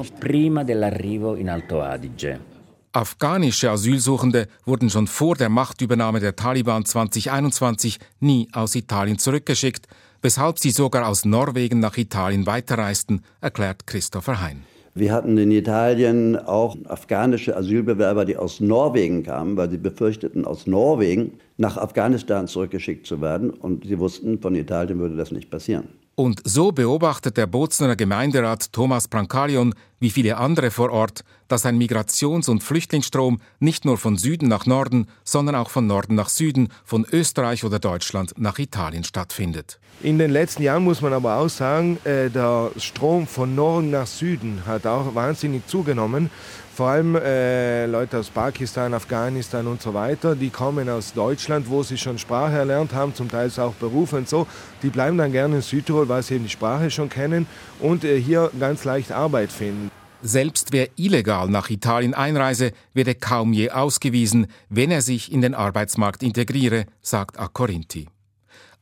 Afghanische 2.98 3.70
Asylsuchende 3.70 4.48
wurden 4.64 4.90
schon 4.90 5.06
vor 5.06 5.36
der 5.36 5.48
Machtübernahme 5.48 6.18
der 6.18 6.34
Taliban 6.34 6.84
2021 6.84 8.00
nie 8.18 8.48
aus 8.50 8.74
Italien 8.74 9.20
zurückgeschickt, 9.20 9.86
weshalb 10.20 10.58
sie 10.58 10.72
sogar 10.72 11.06
aus 11.06 11.24
Norwegen 11.24 11.78
nach 11.78 11.96
Italien 11.96 12.44
weiterreisten, 12.46 13.22
erklärt 13.40 13.86
Christopher 13.86 14.40
Hein. 14.40 14.64
Wir 14.96 15.12
hatten 15.12 15.38
in 15.38 15.52
Italien 15.52 16.36
auch 16.36 16.76
afghanische 16.88 17.56
Asylbewerber, 17.56 18.24
die 18.24 18.36
aus 18.36 18.58
Norwegen 18.58 19.22
kamen, 19.22 19.56
weil 19.56 19.70
sie 19.70 19.78
befürchteten, 19.78 20.44
aus 20.44 20.66
Norwegen 20.66 21.34
nach 21.56 21.76
Afghanistan 21.76 22.48
zurückgeschickt 22.48 23.06
zu 23.06 23.20
werden. 23.20 23.50
Und 23.50 23.86
sie 23.86 24.00
wussten, 24.00 24.40
von 24.40 24.56
Italien 24.56 24.98
würde 24.98 25.14
das 25.14 25.30
nicht 25.30 25.52
passieren. 25.52 25.86
Und 26.18 26.40
so 26.42 26.72
beobachtet 26.72 27.36
der 27.36 27.46
Bozner 27.46 27.94
Gemeinderat 27.94 28.72
Thomas 28.72 29.06
Brancalion, 29.06 29.72
wie 30.00 30.10
viele 30.10 30.36
andere 30.36 30.70
vor 30.70 30.90
Ort, 30.90 31.24
dass 31.48 31.66
ein 31.66 31.78
Migrations- 31.78 32.48
und 32.48 32.62
Flüchtlingsstrom 32.62 33.40
nicht 33.58 33.84
nur 33.84 33.98
von 33.98 34.16
Süden 34.16 34.48
nach 34.48 34.66
Norden, 34.66 35.08
sondern 35.24 35.54
auch 35.54 35.70
von 35.70 35.86
Norden 35.86 36.14
nach 36.14 36.28
Süden, 36.28 36.68
von 36.84 37.06
Österreich 37.10 37.64
oder 37.64 37.78
Deutschland 37.78 38.34
nach 38.36 38.58
Italien 38.58 39.04
stattfindet. 39.04 39.80
In 40.02 40.18
den 40.18 40.30
letzten 40.30 40.62
Jahren 40.62 40.84
muss 40.84 41.00
man 41.00 41.12
aber 41.12 41.36
auch 41.36 41.48
sagen, 41.48 41.98
äh, 42.04 42.30
der 42.30 42.70
Strom 42.76 43.26
von 43.26 43.54
Norden 43.54 43.90
nach 43.90 44.06
Süden 44.06 44.62
hat 44.66 44.86
auch 44.86 45.14
wahnsinnig 45.14 45.66
zugenommen. 45.66 46.30
Vor 46.78 46.90
allem 46.90 47.16
äh, 47.16 47.86
Leute 47.86 48.18
aus 48.18 48.30
Pakistan, 48.30 48.94
Afghanistan 48.94 49.66
und 49.66 49.82
so 49.82 49.92
weiter, 49.94 50.36
die 50.36 50.50
kommen 50.50 50.88
aus 50.88 51.12
Deutschland, 51.12 51.68
wo 51.68 51.82
sie 51.82 51.98
schon 51.98 52.18
Sprache 52.18 52.54
erlernt 52.54 52.92
haben, 52.92 53.12
zum 53.16 53.28
Teil 53.28 53.50
auch 53.58 53.74
Berufe 53.74 54.14
und 54.14 54.28
so. 54.28 54.46
Die 54.84 54.90
bleiben 54.90 55.18
dann 55.18 55.32
gerne 55.32 55.56
in 55.56 55.62
Südtirol, 55.62 56.08
weil 56.08 56.22
sie 56.22 56.36
eben 56.36 56.44
die 56.44 56.50
Sprache 56.50 56.88
schon 56.92 57.08
kennen 57.08 57.48
und 57.80 58.04
äh, 58.04 58.20
hier 58.20 58.52
ganz 58.60 58.84
leicht 58.84 59.10
Arbeit 59.10 59.50
finden. 59.50 59.87
Selbst 60.22 60.72
wer 60.72 60.88
illegal 60.96 61.48
nach 61.48 61.70
Italien 61.70 62.12
einreise, 62.12 62.72
werde 62.92 63.14
kaum 63.14 63.52
je 63.52 63.70
ausgewiesen, 63.70 64.48
wenn 64.68 64.90
er 64.90 65.02
sich 65.02 65.32
in 65.32 65.42
den 65.42 65.54
Arbeitsmarkt 65.54 66.22
integriere, 66.24 66.86
sagt 67.00 67.38
Accorinti. 67.38 68.08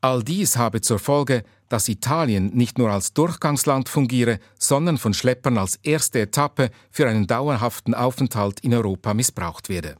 All 0.01 0.23
dies 0.23 0.57
habe 0.57 0.81
zur 0.81 0.99
Folge, 0.99 1.43
dass 1.69 1.89
Italien 1.89 2.51
nicht 2.55 2.79
nur 2.79 2.91
als 2.91 3.13
Durchgangsland 3.13 3.89
fungiere, 3.89 4.39
sondern 4.59 4.99
von 4.99 5.15
Schleppern 5.15 5.59
als 5.59 5.77
erste 5.83 6.21
Etappe 6.21 6.71
für 6.91 7.09
einen 7.09 7.27
dauerhaften 7.27 7.95
Aufenthalt 7.95 8.61
in 8.61 8.73
Europa 8.75 9.15
missbraucht 9.15 9.69
werde. 9.69 9.97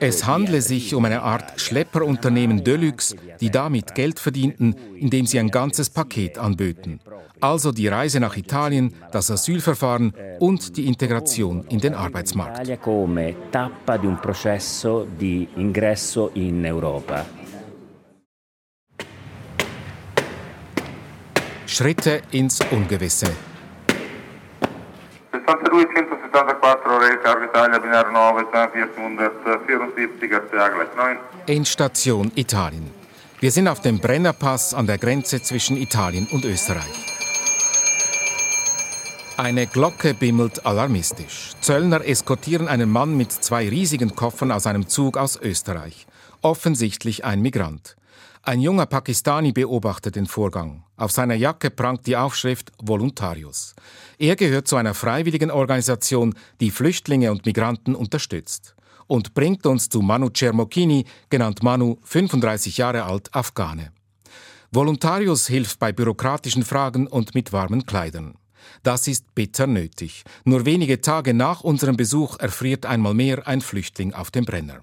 Es 0.00 0.26
handle 0.26 0.62
sich 0.62 0.94
um 0.94 1.04
eine 1.04 1.22
Art 1.22 1.60
Schlepperunternehmen 1.60 2.62
Deluxe, 2.62 3.16
die 3.40 3.50
damit 3.50 3.94
Geld 3.94 4.18
verdienten, 4.18 4.76
indem 4.96 5.26
sie 5.26 5.38
ein 5.38 5.50
ganzes 5.50 5.90
Paket 5.90 6.38
anböten. 6.38 7.00
Also 7.40 7.72
die 7.72 7.88
Reise 7.88 8.20
nach 8.20 8.36
Italien, 8.36 8.94
das 9.10 9.28
Asylverfahren 9.28 10.14
und 10.38 10.76
die 10.76 10.86
Integration 10.86 11.64
in 11.68 11.80
den 11.80 11.94
Arbeitsmarkt. 11.94 12.80
come 12.80 13.34
tappa 13.50 13.96
di 13.96 14.06
un 14.06 14.18
processo 14.20 15.06
di 15.18 15.48
ingresso 15.56 16.30
in 16.34 16.41
Europa. 16.50 17.24
Schritte 21.66 22.22
ins 22.32 22.58
Ungewisse. 22.70 23.26
62 25.30 26.06
174 26.32 26.86
Reykjavik 27.00 27.48
Italia 27.50 27.78
binario 27.78 28.12
9 28.12 28.46
474 28.72 30.30
Garcia 30.30 30.68
gleich 30.68 30.96
9. 30.96 31.18
Endstation 31.46 32.32
Italien. 32.34 32.90
Wir 33.40 33.50
sind 33.50 33.68
auf 33.68 33.80
dem 33.80 33.98
Brennerpass 33.98 34.74
an 34.74 34.86
der 34.86 34.98
Grenze 34.98 35.42
zwischen 35.42 35.76
Italien 35.76 36.28
und 36.32 36.44
Österreich. 36.44 37.12
Eine 39.36 39.66
Glocke 39.66 40.14
bimmelt 40.14 40.66
alarmistisch. 40.66 41.52
Zöllner 41.60 42.04
eskortieren 42.04 42.68
einen 42.68 42.90
Mann 42.90 43.16
mit 43.16 43.32
zwei 43.32 43.68
riesigen 43.68 44.14
Koffern 44.14 44.52
aus 44.52 44.66
einem 44.66 44.88
Zug 44.88 45.16
aus 45.16 45.40
Österreich. 45.40 46.06
Offensichtlich 46.44 47.24
ein 47.24 47.40
Migrant. 47.40 47.94
Ein 48.42 48.60
junger 48.60 48.86
Pakistani 48.86 49.52
beobachtet 49.52 50.16
den 50.16 50.26
Vorgang. 50.26 50.82
Auf 50.96 51.12
seiner 51.12 51.36
Jacke 51.36 51.70
prangt 51.70 52.08
die 52.08 52.16
Aufschrift 52.16 52.72
Voluntarius. 52.82 53.76
Er 54.18 54.34
gehört 54.34 54.66
zu 54.66 54.74
einer 54.74 54.94
freiwilligen 54.94 55.52
Organisation, 55.52 56.34
die 56.60 56.72
Flüchtlinge 56.72 57.30
und 57.30 57.46
Migranten 57.46 57.94
unterstützt. 57.94 58.74
Und 59.06 59.34
bringt 59.34 59.64
uns 59.66 59.88
zu 59.88 60.00
Manu 60.00 60.30
Cermokini, 60.34 61.04
genannt 61.30 61.62
Manu, 61.62 61.98
35 62.02 62.76
Jahre 62.76 63.04
alt, 63.04 63.32
Afghane. 63.32 63.92
Voluntarius 64.72 65.46
hilft 65.46 65.78
bei 65.78 65.92
bürokratischen 65.92 66.64
Fragen 66.64 67.06
und 67.06 67.36
mit 67.36 67.52
warmen 67.52 67.86
Kleidern. 67.86 68.34
Das 68.82 69.06
ist 69.06 69.32
bitter 69.36 69.68
nötig. 69.68 70.24
Nur 70.44 70.66
wenige 70.66 71.00
Tage 71.00 71.34
nach 71.34 71.60
unserem 71.60 71.96
Besuch 71.96 72.40
erfriert 72.40 72.84
einmal 72.84 73.14
mehr 73.14 73.46
ein 73.46 73.60
Flüchtling 73.60 74.12
auf 74.12 74.32
dem 74.32 74.44
Brenner. 74.44 74.80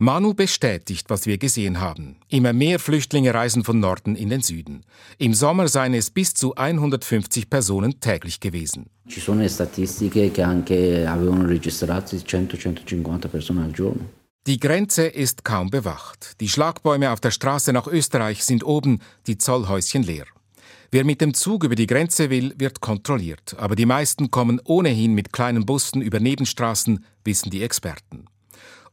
Manu 0.00 0.32
bestätigt, 0.32 1.10
was 1.10 1.26
wir 1.26 1.38
gesehen 1.38 1.80
haben. 1.80 2.16
Immer 2.28 2.52
mehr 2.52 2.78
Flüchtlinge 2.78 3.34
reisen 3.34 3.64
von 3.64 3.80
Norden 3.80 4.14
in 4.14 4.28
den 4.28 4.42
Süden. 4.42 4.82
Im 5.18 5.34
Sommer 5.34 5.66
seien 5.66 5.92
es 5.92 6.10
bis 6.10 6.34
zu 6.34 6.54
150 6.54 7.50
Personen 7.50 7.98
täglich 7.98 8.38
gewesen. 8.38 8.90
Ci 9.08 9.20
sono 9.20 9.48
statistiche 9.48 10.30
che 10.30 10.42
anche 10.42 11.04
avevano 11.04 11.48
registrato 11.48 12.14
100-150 12.14 13.28
persone 13.28 13.64
al 13.64 13.72
giorno. 13.72 14.04
Die 14.46 14.60
Grenze 14.60 15.06
ist 15.06 15.44
kaum 15.44 15.68
bewacht. 15.68 16.40
Die 16.40 16.48
Schlagbäume 16.48 17.10
auf 17.10 17.20
der 17.20 17.32
Straße 17.32 17.72
nach 17.72 17.88
Österreich 17.88 18.44
sind 18.44 18.64
oben, 18.64 19.00
die 19.26 19.36
Zollhäuschen 19.36 20.04
leer. 20.04 20.26
Wer 20.92 21.04
mit 21.04 21.20
dem 21.20 21.34
Zug 21.34 21.64
über 21.64 21.74
die 21.74 21.86
Grenze 21.86 22.30
will, 22.30 22.54
wird 22.56 22.80
kontrolliert, 22.80 23.56
aber 23.58 23.74
die 23.74 23.84
meisten 23.84 24.30
kommen 24.30 24.60
ohnehin 24.64 25.12
mit 25.12 25.32
kleinen 25.32 25.66
Bussen 25.66 26.00
über 26.00 26.20
Nebenstraßen, 26.20 27.04
wissen 27.24 27.50
die 27.50 27.62
Experten. 27.62 28.26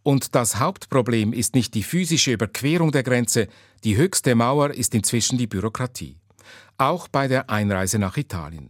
Und 0.06 0.36
das 0.36 0.60
Hauptproblem 0.60 1.34
ist 1.34 1.56
nicht 1.56 1.74
die 1.74 1.82
physische 1.82 2.32
Überquerung 2.32 2.92
der 2.92 3.02
Grenze, 3.02 3.48
die 3.84 3.98
höchste 3.98 4.36
Mauer 4.36 4.70
ist 4.70 4.94
inzwischen 4.94 5.40
die 5.40 5.48
Bürokratie. 5.48 6.20
Auch 6.78 7.08
bei 7.08 7.28
der 7.28 7.50
Einreise 7.50 7.98
nach 7.98 8.16
Italien. 8.16 8.70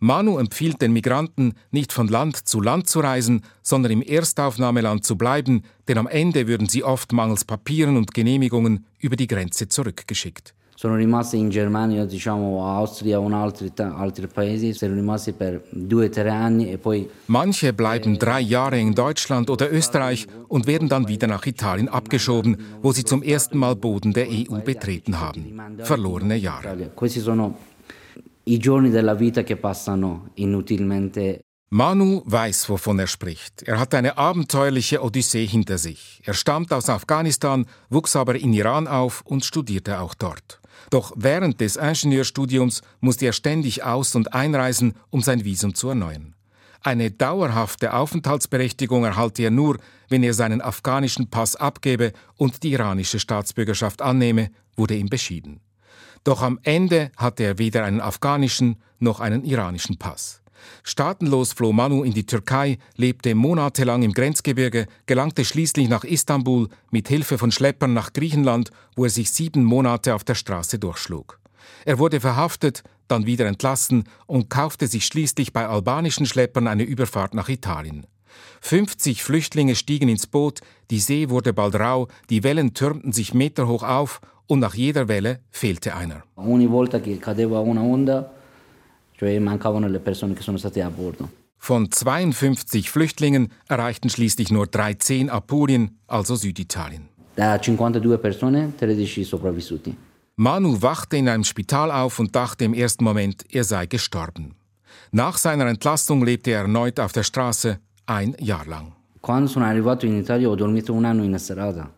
Manu 0.00 0.38
empfiehlt 0.38 0.82
den 0.82 0.92
Migranten, 0.92 1.54
nicht 1.70 1.92
von 1.92 2.08
Land 2.08 2.48
zu 2.48 2.60
Land 2.60 2.88
zu 2.88 2.98
reisen, 2.98 3.44
sondern 3.62 3.92
im 3.92 4.02
Erstaufnahmeland 4.02 5.04
zu 5.04 5.16
bleiben, 5.16 5.62
denn 5.86 5.98
am 5.98 6.08
Ende 6.08 6.48
würden 6.48 6.68
sie 6.68 6.82
oft 6.82 7.12
mangels 7.12 7.44
Papieren 7.44 7.96
und 7.96 8.12
Genehmigungen 8.12 8.84
über 8.98 9.14
die 9.14 9.28
Grenze 9.28 9.68
zurückgeschickt 9.68 10.52
sono 10.82 10.96
rimasti 10.96 11.38
in 11.38 11.48
Germania, 11.48 12.04
diciamo 12.04 12.66
Austria 12.66 13.20
und 13.20 13.32
altri, 13.34 13.70
altri 13.76 14.26
paesi, 14.26 14.72
sono 14.72 14.94
rimasti 14.94 15.32
per 15.32 15.62
due, 15.70 16.08
tre 16.08 16.28
anni 16.28 16.72
e 16.72 16.78
poi... 16.78 17.08
Manche 17.26 17.72
bleiben 17.72 18.16
drei 18.16 18.40
Jahre 18.40 18.80
in 18.80 18.92
Deutschland 18.92 19.48
oder 19.48 19.70
Österreich 19.70 20.26
und 20.48 20.66
werden 20.66 20.88
dann 20.88 21.06
wieder 21.06 21.28
nach 21.28 21.46
Italien 21.46 21.86
abgeschoben, 21.86 22.56
wo 22.80 22.90
sie 22.90 23.04
zum 23.04 23.22
ersten 23.22 23.58
Mal 23.58 23.76
Boden 23.76 24.12
der 24.12 24.26
EU 24.28 24.58
betreten 24.64 25.20
haben. 25.20 25.76
Verlorene 25.84 26.34
Jahre. 26.34 26.90
Questi 26.96 27.20
sono 27.20 27.56
i 28.42 28.58
giorni 28.58 28.90
della 28.90 29.14
vita 29.14 29.44
che 29.44 29.54
passano 29.54 30.30
inutilmente 30.34 31.42
Manu 31.74 32.22
weiß, 32.26 32.68
wovon 32.68 32.98
er 32.98 33.06
spricht. 33.06 33.62
Er 33.62 33.78
hat 33.78 33.94
eine 33.94 34.18
abenteuerliche 34.18 35.00
Odyssee 35.00 35.46
hinter 35.46 35.78
sich. 35.78 36.20
Er 36.24 36.34
stammt 36.34 36.70
aus 36.70 36.90
Afghanistan, 36.90 37.66
wuchs 37.88 38.14
aber 38.14 38.34
in 38.34 38.52
Iran 38.52 38.86
auf 38.86 39.22
und 39.24 39.44
studierte 39.44 40.00
auch 40.00 40.12
dort. 40.12 40.60
Doch 40.90 41.12
während 41.16 41.60
des 41.60 41.76
Ingenieurstudiums 41.76 42.82
musste 43.00 43.26
er 43.26 43.32
ständig 43.32 43.84
aus- 43.84 44.14
und 44.14 44.34
einreisen, 44.34 44.94
um 45.10 45.20
sein 45.22 45.44
Visum 45.44 45.74
zu 45.74 45.88
erneuern. 45.88 46.34
Eine 46.80 47.12
dauerhafte 47.12 47.94
Aufenthaltsberechtigung 47.94 49.04
erhalte 49.04 49.42
er 49.42 49.50
nur, 49.50 49.78
wenn 50.08 50.24
er 50.24 50.34
seinen 50.34 50.60
afghanischen 50.60 51.30
Pass 51.30 51.54
abgebe 51.54 52.12
und 52.36 52.64
die 52.64 52.72
iranische 52.72 53.20
Staatsbürgerschaft 53.20 54.02
annehme, 54.02 54.50
wurde 54.76 54.96
ihm 54.96 55.08
beschieden. 55.08 55.60
Doch 56.24 56.42
am 56.42 56.58
Ende 56.62 57.12
hatte 57.16 57.44
er 57.44 57.58
weder 57.58 57.84
einen 57.84 58.00
afghanischen 58.00 58.82
noch 58.98 59.20
einen 59.20 59.44
iranischen 59.44 59.98
Pass. 59.98 60.41
Staatenlos 60.82 61.52
floh 61.52 61.72
Manu 61.72 62.02
in 62.02 62.12
die 62.12 62.26
Türkei, 62.26 62.78
lebte 62.96 63.34
monatelang 63.34 64.02
im 64.02 64.12
Grenzgebirge, 64.12 64.86
gelangte 65.06 65.44
schließlich 65.44 65.88
nach 65.88 66.04
Istanbul 66.04 66.68
mit 66.90 67.08
Hilfe 67.08 67.38
von 67.38 67.52
Schleppern 67.52 67.92
nach 67.92 68.12
Griechenland, 68.12 68.70
wo 68.96 69.04
er 69.04 69.10
sich 69.10 69.30
sieben 69.30 69.64
Monate 69.64 70.14
auf 70.14 70.24
der 70.24 70.34
Straße 70.34 70.78
durchschlug. 70.78 71.38
Er 71.84 71.98
wurde 71.98 72.20
verhaftet, 72.20 72.82
dann 73.08 73.26
wieder 73.26 73.46
entlassen 73.46 74.04
und 74.26 74.50
kaufte 74.50 74.86
sich 74.86 75.04
schließlich 75.04 75.52
bei 75.52 75.66
albanischen 75.66 76.26
Schleppern 76.26 76.66
eine 76.66 76.84
Überfahrt 76.84 77.34
nach 77.34 77.48
Italien. 77.48 78.06
50 78.60 79.22
Flüchtlinge 79.22 79.74
stiegen 79.74 80.08
ins 80.08 80.26
Boot, 80.26 80.60
die 80.90 81.00
See 81.00 81.28
wurde 81.28 81.52
bald 81.52 81.74
rau, 81.74 82.08
die 82.30 82.42
Wellen 82.42 82.74
türmten 82.74 83.12
sich 83.12 83.34
meterhoch 83.34 83.82
auf 83.82 84.20
und 84.46 84.60
nach 84.60 84.74
jeder 84.74 85.08
Welle 85.08 85.40
fehlte 85.50 85.94
einer. 85.94 86.24
Ogni 86.36 86.70
volta 86.70 87.00
che 87.00 87.18
cadeva 87.18 87.60
una 87.60 87.82
onda 87.82 88.30
cioè 89.22 89.38
mancavano 89.38 89.86
le 89.86 90.00
persone 90.00 90.34
che 90.34 90.42
sono 90.42 90.58
state 90.58 90.82
a 90.82 90.90
bordo. 90.90 91.28
Von 91.58 91.88
52 91.88 92.90
Flüchtlingen 92.90 93.52
erreichten 93.68 94.10
schließlich 94.10 94.50
nur 94.50 94.66
13 94.66 95.30
Apulien, 95.30 96.00
also 96.08 96.34
Süditalien. 96.34 97.08
Da 97.36 97.60
52 97.60 98.20
persone, 98.20 98.72
13 98.76 99.24
sopravvissuti. 99.24 99.94
Manu 100.34 100.82
wachte 100.82 101.16
in 101.16 101.28
einem 101.28 101.44
Spital 101.44 101.92
auf 101.92 102.18
und 102.18 102.34
dachte 102.34 102.64
im 102.64 102.74
ersten 102.74 103.04
Moment, 103.04 103.44
er 103.48 103.62
sei 103.62 103.86
gestorben. 103.86 104.56
Nach 105.12 105.38
seiner 105.38 105.66
Entlassung 105.66 106.24
lebte 106.24 106.50
er 106.50 106.62
erneut 106.62 106.98
auf 106.98 107.12
der 107.12 107.22
Straße, 107.22 107.78
ein 108.06 108.34
Jahr 108.40 108.66
lang. 108.66 108.92
Quando 109.20 109.46
sono 109.46 109.66
arrivato 109.66 110.04
in 110.04 110.18
Italia 110.18 110.48
ho 110.48 110.56
dormito 110.56 110.92
un 110.92 111.04
anno 111.04 111.22
in 111.22 111.38
strada. 111.38 111.88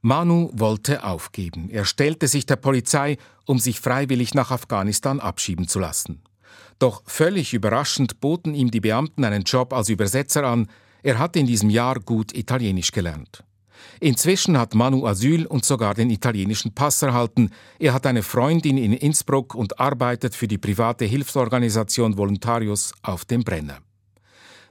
Manu 0.00 0.50
wollte 0.54 1.04
aufgeben. 1.04 1.68
Er 1.68 1.84
stellte 1.84 2.28
sich 2.28 2.46
der 2.46 2.56
Polizei, 2.56 3.18
um 3.44 3.58
sich 3.58 3.78
freiwillig 3.78 4.32
nach 4.32 4.50
Afghanistan 4.50 5.20
abschieben 5.20 5.68
zu 5.68 5.80
lassen. 5.80 6.22
Doch 6.78 7.02
völlig 7.06 7.54
überraschend 7.54 8.20
boten 8.20 8.54
ihm 8.54 8.70
die 8.70 8.80
Beamten 8.80 9.24
einen 9.24 9.44
Job 9.44 9.72
als 9.72 9.88
Übersetzer 9.88 10.44
an. 10.44 10.68
Er 11.02 11.18
hatte 11.18 11.38
in 11.38 11.46
diesem 11.46 11.70
Jahr 11.70 12.00
gut 12.00 12.34
Italienisch 12.34 12.92
gelernt. 12.92 13.44
Inzwischen 14.00 14.58
hat 14.58 14.74
Manu 14.74 15.06
Asyl 15.06 15.46
und 15.46 15.64
sogar 15.64 15.94
den 15.94 16.10
italienischen 16.10 16.74
Pass 16.74 17.00
erhalten. 17.02 17.50
Er 17.78 17.94
hat 17.94 18.06
eine 18.06 18.22
Freundin 18.22 18.78
in 18.78 18.92
Innsbruck 18.92 19.54
und 19.54 19.80
arbeitet 19.80 20.34
für 20.34 20.48
die 20.48 20.58
private 20.58 21.04
Hilfsorganisation 21.04 22.16
Voluntarius 22.16 22.92
auf 23.02 23.24
dem 23.24 23.42
Brenner. 23.42 23.78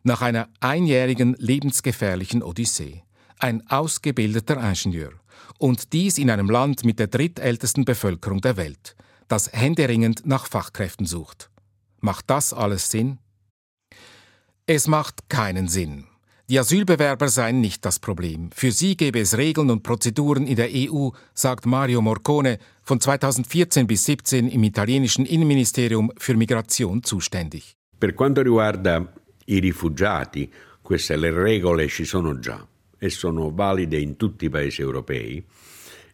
Nach 0.03 0.21
einer 0.21 0.49
einjährigen 0.59 1.35
lebensgefährlichen 1.39 2.43
Odyssee. 2.43 3.03
Ein 3.39 3.67
ausgebildeter 3.67 4.57
Ingenieur. 4.57 5.11
Und 5.57 5.93
dies 5.93 6.17
in 6.17 6.29
einem 6.29 6.49
Land 6.49 6.85
mit 6.85 6.99
der 6.99 7.07
drittältesten 7.07 7.85
Bevölkerung 7.85 8.41
der 8.41 8.57
Welt, 8.57 8.95
das 9.27 9.51
händeringend 9.51 10.25
nach 10.25 10.45
Fachkräften 10.45 11.05
sucht. 11.05 11.49
Macht 11.99 12.29
das 12.29 12.53
alles 12.53 12.89
Sinn? 12.89 13.17
Es 14.65 14.87
macht 14.87 15.29
keinen 15.29 15.67
Sinn. 15.67 16.05
Die 16.47 16.59
Asylbewerber 16.59 17.27
seien 17.27 17.59
nicht 17.59 17.83
das 17.85 17.97
Problem. 17.97 18.51
Für 18.51 18.71
sie 18.71 18.95
gäbe 18.95 19.19
es 19.19 19.35
Regeln 19.35 19.71
und 19.71 19.81
Prozeduren 19.81 20.45
in 20.45 20.55
der 20.55 20.69
EU, 20.71 21.09
sagt 21.33 21.65
Mario 21.65 22.01
Morcone, 22.01 22.59
von 22.83 22.99
2014 22.99 23.87
bis 23.87 24.03
2017 24.03 24.49
im 24.49 24.63
italienischen 24.63 25.25
Innenministerium 25.25 26.11
für 26.17 26.35
Migration 26.35 27.01
zuständig. 27.01 27.75
Per 27.97 28.13
quanto 28.13 28.41
riguarda 28.41 29.11
i 29.45 29.59
rifugiati, 29.59 30.51
queste 30.83 31.15
le 31.15 31.31
regole 31.31 31.87
ci 31.87 32.05
sono 32.05 32.37
già 32.39 32.63
e 32.99 33.09
sono 33.09 33.51
valide 33.51 33.97
in 33.97 34.15
tutti 34.15 34.45
i 34.45 34.49
paesi 34.49 34.81
europei 34.81 35.43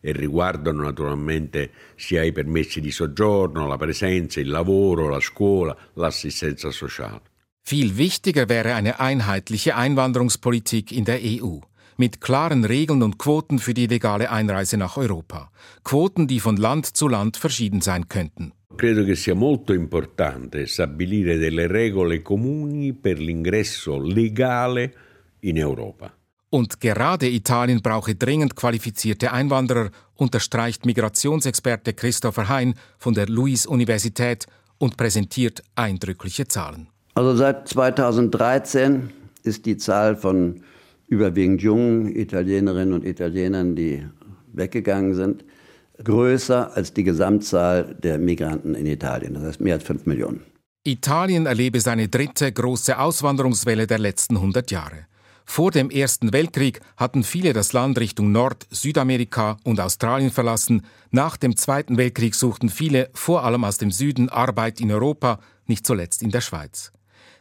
e 0.01 0.11
riguardano 0.11 0.83
naturalmente 0.83 1.71
sia 1.95 2.23
i 2.23 2.31
permessi 2.31 2.81
di 2.81 2.91
soggiorno, 2.91 3.67
la 3.67 3.77
presenza, 3.77 4.39
il 4.39 4.49
lavoro, 4.49 5.07
la 5.07 5.19
scuola, 5.19 5.77
l'assistenza 5.93 6.71
sociale. 6.71 7.21
Viel 7.63 7.95
wichtiger 7.95 8.49
wäre 8.49 8.73
eine 8.73 8.99
einheitliche 8.99 9.75
Einwanderungspolitik 9.75 10.91
in 10.91 11.05
der 11.05 11.19
EU 11.21 11.59
mit 11.97 12.19
klaren 12.19 12.65
Regeln 12.65 13.03
und 13.03 13.17
Quoten 13.17 13.59
für 13.59 13.75
die 13.75 13.85
legale 13.85 14.31
Einreise 14.31 14.77
nach 14.77 14.97
Europa. 14.97 15.51
Quoten, 15.83 16.27
die 16.27 16.39
von 16.39 16.57
Land 16.57 16.85
zu 16.97 17.07
Land 17.07 17.37
verschieden 17.37 17.81
sein 17.81 18.07
könnten. 18.07 18.53
Credo 18.75 19.03
che 19.03 19.15
sia 19.15 19.35
molto 19.35 19.73
importante 19.73 20.65
stabilire 20.65 21.37
delle 21.37 21.67
regole 21.67 22.21
comuni 22.21 22.93
per 22.93 23.19
l'ingresso 23.19 23.99
legale 23.99 24.93
in 25.41 25.63
Europa. 25.63 26.11
Und 26.53 26.81
gerade 26.81 27.29
Italien 27.29 27.81
brauche 27.81 28.13
dringend 28.13 28.57
qualifizierte 28.57 29.31
Einwanderer, 29.31 29.89
unterstreicht 30.15 30.85
Migrationsexperte 30.85 31.93
Christopher 31.93 32.49
Hein 32.49 32.75
von 32.97 33.13
der 33.13 33.27
Luis-Universität 33.27 34.47
und 34.77 34.97
präsentiert 34.97 35.63
eindrückliche 35.75 36.49
Zahlen. 36.49 36.87
Also 37.13 37.37
seit 37.37 37.69
2013 37.69 39.11
ist 39.43 39.65
die 39.65 39.77
Zahl 39.77 40.17
von 40.17 40.61
überwiegend 41.07 41.61
jungen 41.61 42.13
Italienerinnen 42.13 42.93
und 42.95 43.05
Italienern, 43.05 43.77
die 43.77 44.05
weggegangen 44.51 45.15
sind, 45.15 45.45
größer 46.03 46.75
als 46.75 46.93
die 46.93 47.03
Gesamtzahl 47.03 47.95
der 48.03 48.17
Migranten 48.17 48.75
in 48.75 48.87
Italien. 48.87 49.35
Das 49.35 49.43
heißt 49.43 49.61
mehr 49.61 49.75
als 49.75 49.83
fünf 49.83 50.05
Millionen. 50.05 50.41
Italien 50.83 51.45
erlebe 51.45 51.79
seine 51.79 52.09
dritte 52.09 52.51
große 52.51 52.99
Auswanderungswelle 52.99 53.87
der 53.87 53.99
letzten 53.99 54.35
100 54.35 54.69
Jahre. 54.71 55.05
Vor 55.45 55.71
dem 55.71 55.89
Ersten 55.89 56.33
Weltkrieg 56.33 56.81
hatten 56.97 57.23
viele 57.23 57.53
das 57.53 57.73
Land 57.73 57.99
Richtung 57.99 58.31
Nord-, 58.31 58.67
Südamerika 58.69 59.57
und 59.63 59.79
Australien 59.79 60.31
verlassen. 60.31 60.85
Nach 61.11 61.37
dem 61.37 61.55
Zweiten 61.55 61.97
Weltkrieg 61.97 62.35
suchten 62.35 62.69
viele, 62.69 63.09
vor 63.13 63.43
allem 63.43 63.63
aus 63.63 63.77
dem 63.77 63.91
Süden, 63.91 64.29
Arbeit 64.29 64.79
in 64.79 64.91
Europa, 64.91 65.39
nicht 65.67 65.85
zuletzt 65.85 66.21
in 66.23 66.31
der 66.31 66.41
Schweiz. 66.41 66.91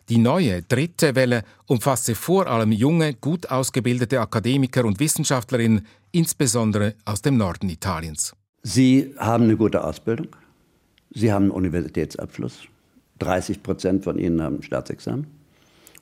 Die 0.08 0.18
neue 0.18 0.62
dritte 0.62 1.14
Welle 1.14 1.44
umfasste 1.66 2.16
vor 2.16 2.48
allem 2.48 2.72
junge, 2.72 3.14
gut 3.14 3.48
ausgebildete 3.48 4.20
Akademiker 4.20 4.84
und 4.84 4.98
Wissenschaftlerinnen, 4.98 5.86
insbesondere 6.10 6.96
aus 7.04 7.22
dem 7.22 7.36
Norden 7.36 7.68
Italiens. 7.68 8.34
Sie 8.62 9.14
haben 9.18 9.44
eine 9.44 9.56
gute 9.56 9.84
Ausbildung. 9.84 10.28
Sie 11.10 11.32
haben 11.32 11.44
einen 11.44 11.52
Universitätsabschluss. 11.52 12.62
30 13.20 13.62
Prozent 13.62 14.04
von 14.04 14.18
ihnen 14.18 14.42
haben 14.42 14.62
Staatsexamen 14.62 15.26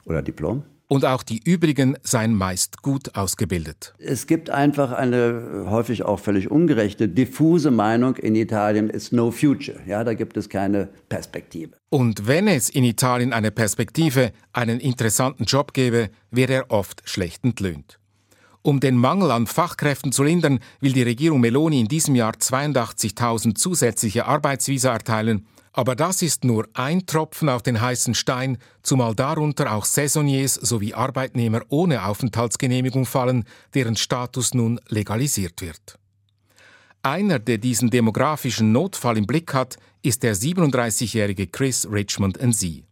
oder 0.04 0.22
Diplom. 0.22 0.62
Und 0.90 1.04
auch 1.04 1.22
die 1.22 1.38
übrigen 1.44 1.98
seien 2.02 2.34
meist 2.34 2.82
gut 2.82 3.14
ausgebildet. 3.14 3.94
Es 3.98 4.26
gibt 4.26 4.48
einfach 4.48 4.90
eine 4.90 5.66
häufig 5.68 6.02
auch 6.02 6.18
völlig 6.18 6.50
ungerechte, 6.50 7.08
diffuse 7.08 7.70
Meinung 7.70 8.16
in 8.16 8.34
Italien 8.34 8.88
ist 8.88 9.12
no 9.12 9.30
future. 9.30 9.78
Ja, 9.86 10.02
da 10.02 10.14
gibt 10.14 10.38
es 10.38 10.48
keine 10.48 10.88
Perspektive. 11.10 11.76
Und 11.90 12.26
wenn 12.26 12.48
es 12.48 12.70
in 12.70 12.84
Italien 12.84 13.34
eine 13.34 13.50
Perspektive, 13.50 14.32
einen 14.54 14.80
interessanten 14.80 15.44
Job 15.44 15.74
gäbe, 15.74 16.08
wäre 16.30 16.54
er 16.54 16.70
oft 16.70 17.02
schlecht 17.04 17.44
entlöhnt. 17.44 17.98
Um 18.62 18.80
den 18.80 18.96
Mangel 18.96 19.30
an 19.30 19.46
Fachkräften 19.46 20.10
zu 20.10 20.22
lindern, 20.22 20.58
will 20.80 20.92
die 20.92 21.02
Regierung 21.02 21.40
Meloni 21.40 21.80
in 21.80 21.88
diesem 21.88 22.14
Jahr 22.14 22.32
82.000 22.32 23.54
zusätzliche 23.54 24.24
Arbeitsvisa 24.24 24.92
erteilen 24.92 25.46
aber 25.78 25.94
das 25.94 26.22
ist 26.22 26.42
nur 26.42 26.66
ein 26.74 27.06
Tropfen 27.06 27.48
auf 27.48 27.62
den 27.62 27.80
heißen 27.80 28.12
Stein, 28.14 28.58
zumal 28.82 29.14
darunter 29.14 29.72
auch 29.72 29.84
Saisoniers 29.84 30.54
sowie 30.54 30.92
Arbeitnehmer 30.92 31.60
ohne 31.68 32.04
Aufenthaltsgenehmigung 32.04 33.06
fallen, 33.06 33.44
deren 33.74 33.94
Status 33.94 34.54
nun 34.54 34.80
legalisiert 34.88 35.62
wird. 35.62 36.00
Einer, 37.02 37.38
der 37.38 37.58
diesen 37.58 37.90
demografischen 37.90 38.72
Notfall 38.72 39.18
im 39.18 39.26
Blick 39.28 39.54
hat, 39.54 39.76
ist 40.02 40.24
der 40.24 40.34
37-jährige 40.34 41.46
Chris 41.46 41.86
Richmond 41.88 42.42
NZ. 42.42 42.82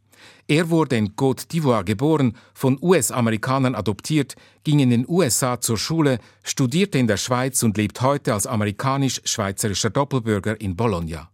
Er 0.46 0.70
wurde 0.70 0.96
in 0.96 1.16
Côte 1.16 1.49
d'Ivoire 1.49 1.83
geboren, 1.83 2.37
von 2.55 2.79
US-Amerikanern 2.81 3.75
adoptiert, 3.75 4.37
ging 4.62 4.79
in 4.79 4.90
den 4.90 5.09
USA 5.09 5.61
zur 5.61 5.77
Schule, 5.77 6.20
studierte 6.44 6.99
in 6.99 7.09
der 7.09 7.16
Schweiz 7.16 7.64
und 7.64 7.77
lebt 7.77 8.01
heute 8.01 8.33
als 8.33 8.46
amerikanisch-schweizerischer 8.46 9.90
Doppelbürger 9.90 10.61
in 10.61 10.77
Bologna. 10.77 11.31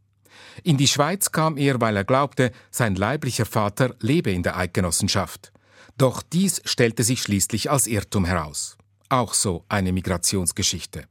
In 0.62 0.76
die 0.76 0.88
Schweiz 0.88 1.33
kam 1.33 1.57
er, 1.57 1.81
weil 1.81 1.96
er 1.96 2.05
glaubte, 2.05 2.52
sein 2.70 2.94
leiblicher 2.94 3.46
Vater 3.46 3.94
lebe 4.00 4.31
in 4.31 4.42
der 4.42 4.57
Eidgenossenschaft. 4.57 5.52
Doch 5.98 6.22
dies 6.22 6.62
stellte 6.64 7.02
sich 7.02 7.22
schließlich 7.22 7.70
als 7.70 7.87
Irrtum 7.87 8.24
heraus. 8.24 8.76
Auch 9.09 9.35
so 9.35 9.64
eine 9.68 9.92
Migrationsgeschichte. 9.92 11.05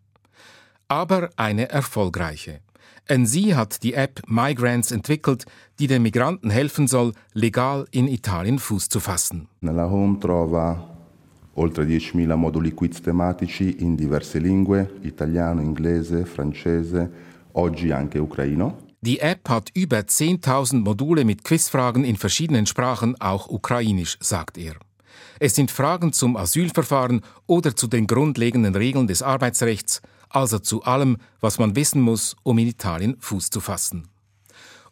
Aber 0.87 1.29
eine 1.35 1.69
erfolgreiche. 1.69 2.61
NC 3.07 3.55
hat 3.55 3.83
die 3.83 3.93
App 3.93 4.21
Migrants 4.27 4.91
entwickelt, 4.91 5.45
die 5.79 5.87
den 5.87 6.01
Migranten 6.01 6.49
helfen 6.49 6.87
soll, 6.87 7.13
legal 7.33 7.85
in 7.91 8.07
Italien 8.07 8.59
Fuß 8.59 8.89
zu 8.89 8.99
fassen. 8.99 9.47
Nella 9.59 9.89
home 9.89 10.19
trova 10.19 10.87
oltre 11.55 11.83
10.000 11.83 12.35
moduli 12.35 12.73
quiz 12.73 13.01
tematici 13.01 13.81
in 13.83 13.95
diverse 13.95 14.39
lingue, 14.39 14.99
italiano, 15.01 15.61
inglese, 15.61 16.25
francese, 16.25 17.11
oggi 17.53 17.91
anche 17.91 18.19
ucraino. 18.19 18.90
Die 19.03 19.19
App 19.19 19.49
hat 19.49 19.71
über 19.73 19.97
10.000 19.97 20.81
Module 20.81 21.25
mit 21.25 21.43
Quizfragen 21.43 22.03
in 22.03 22.17
verschiedenen 22.17 22.67
Sprachen, 22.67 23.19
auch 23.19 23.47
ukrainisch, 23.47 24.17
sagt 24.19 24.59
er. 24.59 24.75
Es 25.39 25.55
sind 25.55 25.71
Fragen 25.71 26.13
zum 26.13 26.37
Asylverfahren 26.37 27.21
oder 27.47 27.75
zu 27.75 27.87
den 27.87 28.05
grundlegenden 28.05 28.75
Regeln 28.75 29.07
des 29.07 29.23
Arbeitsrechts, 29.23 30.03
also 30.29 30.59
zu 30.59 30.83
allem, 30.83 31.17
was 31.39 31.57
man 31.57 31.75
wissen 31.75 31.99
muss, 31.99 32.35
um 32.43 32.59
in 32.59 32.67
Italien 32.67 33.17
Fuß 33.19 33.49
zu 33.49 33.59
fassen. 33.59 34.07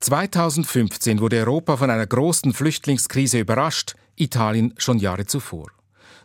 2015 0.00 1.20
wurde 1.20 1.38
Europa 1.40 1.76
von 1.76 1.90
einer 1.90 2.06
großen 2.06 2.54
Flüchtlingskrise 2.54 3.38
überrascht, 3.38 3.94
Italien 4.16 4.72
schon 4.78 4.98
Jahre 4.98 5.26
zuvor. 5.26 5.68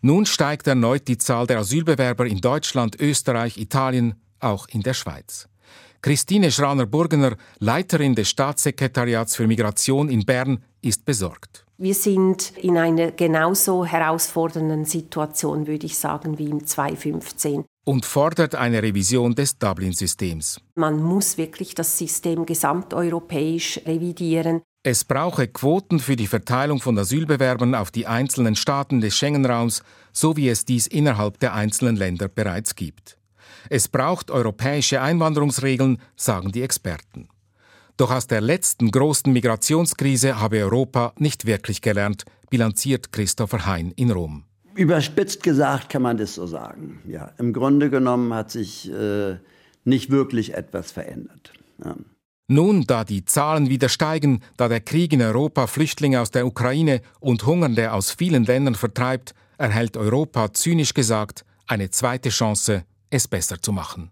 Nun 0.02 0.26
steigt 0.26 0.68
erneut 0.68 1.08
die 1.08 1.18
Zahl 1.18 1.46
der 1.46 1.60
Asylbewerber 1.60 2.26
in 2.26 2.40
Deutschland, 2.40 3.00
Österreich, 3.00 3.58
Italien, 3.58 4.16
auch 4.40 4.68
in 4.70 4.82
der 4.82 4.94
Schweiz. 4.94 5.50
Christine 6.02 6.52
Schraner-Burgener, 6.52 7.36
Leiterin 7.60 8.16
des 8.16 8.30
Staatssekretariats 8.30 9.36
für 9.36 9.48
Migration 9.48 10.08
in 10.08 10.24
Bern, 10.26 10.64
ist 10.82 11.04
besorgt. 11.04 11.66
Wir 11.78 11.96
sind 11.96 12.54
in 12.58 12.78
einer 12.78 13.12
genauso 13.12 13.84
herausfordernden 13.84 14.86
Situation, 14.86 15.68
würde 15.68 15.88
ich 15.88 15.98
sagen, 15.98 16.38
wie 16.38 16.50
im 16.50 16.66
2015 16.66 17.66
und 17.86 18.06
fordert 18.06 18.56
eine 18.56 18.84
Revision 18.84 19.36
des 19.36 19.58
Dublin-Systems. 19.58 20.60
Man 20.76 21.02
muss 21.02 21.38
wirklich 21.38 21.76
das 21.76 21.98
System 21.98 22.46
gesamteuropäisch 22.46 23.80
revidieren. 23.86 24.62
Es 24.84 25.04
brauche 25.04 25.48
Quoten 25.48 26.00
für 26.00 26.16
die 26.16 26.28
Verteilung 26.28 26.80
von 26.80 26.98
Asylbewerbern 26.98 27.74
auf 27.74 27.90
die 27.90 28.06
einzelnen 28.06 28.56
Staaten 28.56 29.02
des 29.02 29.16
Schengen-Raums, 29.16 29.82
so 30.12 30.36
wie 30.36 30.50
es 30.50 30.66
dies 30.66 30.86
innerhalb 30.88 31.40
der 31.40 31.54
einzelnen 31.54 31.96
Länder 31.96 32.28
bereits 32.28 32.76
gibt. 32.76 33.18
Es 33.70 33.88
braucht 33.88 34.30
europäische 34.30 35.02
Einwanderungsregeln, 35.02 36.00
sagen 36.16 36.52
die 36.52 36.62
Experten. 36.62 37.30
Doch 37.98 38.12
aus 38.12 38.28
der 38.28 38.42
letzten 38.42 38.92
großen 38.92 39.32
Migrationskrise 39.32 40.40
habe 40.40 40.64
Europa 40.64 41.14
nicht 41.18 41.46
wirklich 41.46 41.82
gelernt, 41.82 42.26
bilanziert 42.50 43.12
Christopher 43.12 43.66
Hein 43.66 43.92
in 43.96 44.12
Rom. 44.12 44.45
Überspitzt 44.76 45.42
gesagt 45.42 45.90
kann 45.90 46.02
man 46.02 46.18
das 46.18 46.36
so 46.36 46.48
sagen. 46.48 47.02
Ja, 47.08 47.32
Im 47.38 47.54
Grunde 47.54 47.90
genommen 47.90 48.34
hat 48.34 48.52
sich 48.52 48.92
äh, 48.92 49.38
nicht 49.86 50.10
wirklich 50.10 50.54
etwas 50.54 50.92
verändert. 50.92 51.54
Ja. 51.84 51.96
Nun, 52.48 52.84
da 52.86 53.04
die 53.04 53.26
Zahlen 53.26 53.70
wieder 53.70 53.90
steigen, 53.90 54.42
da 54.58 54.68
der 54.68 54.82
Krieg 54.82 55.14
in 55.14 55.22
Europa 55.22 55.66
Flüchtlinge 55.66 56.22
aus 56.22 56.30
der 56.30 56.46
Ukraine 56.46 57.02
und 57.20 57.46
Hungernde 57.46 57.92
aus 57.92 58.12
vielen 58.12 58.44
Ländern 58.44 58.76
vertreibt, 58.76 59.34
erhält 59.58 59.98
Europa 59.98 60.54
zynisch 60.54 60.94
gesagt 60.94 61.44
eine 61.66 61.90
zweite 61.90 62.30
Chance, 62.30 62.84
es 63.10 63.28
besser 63.28 63.60
zu 63.62 63.72
machen. 63.72 64.12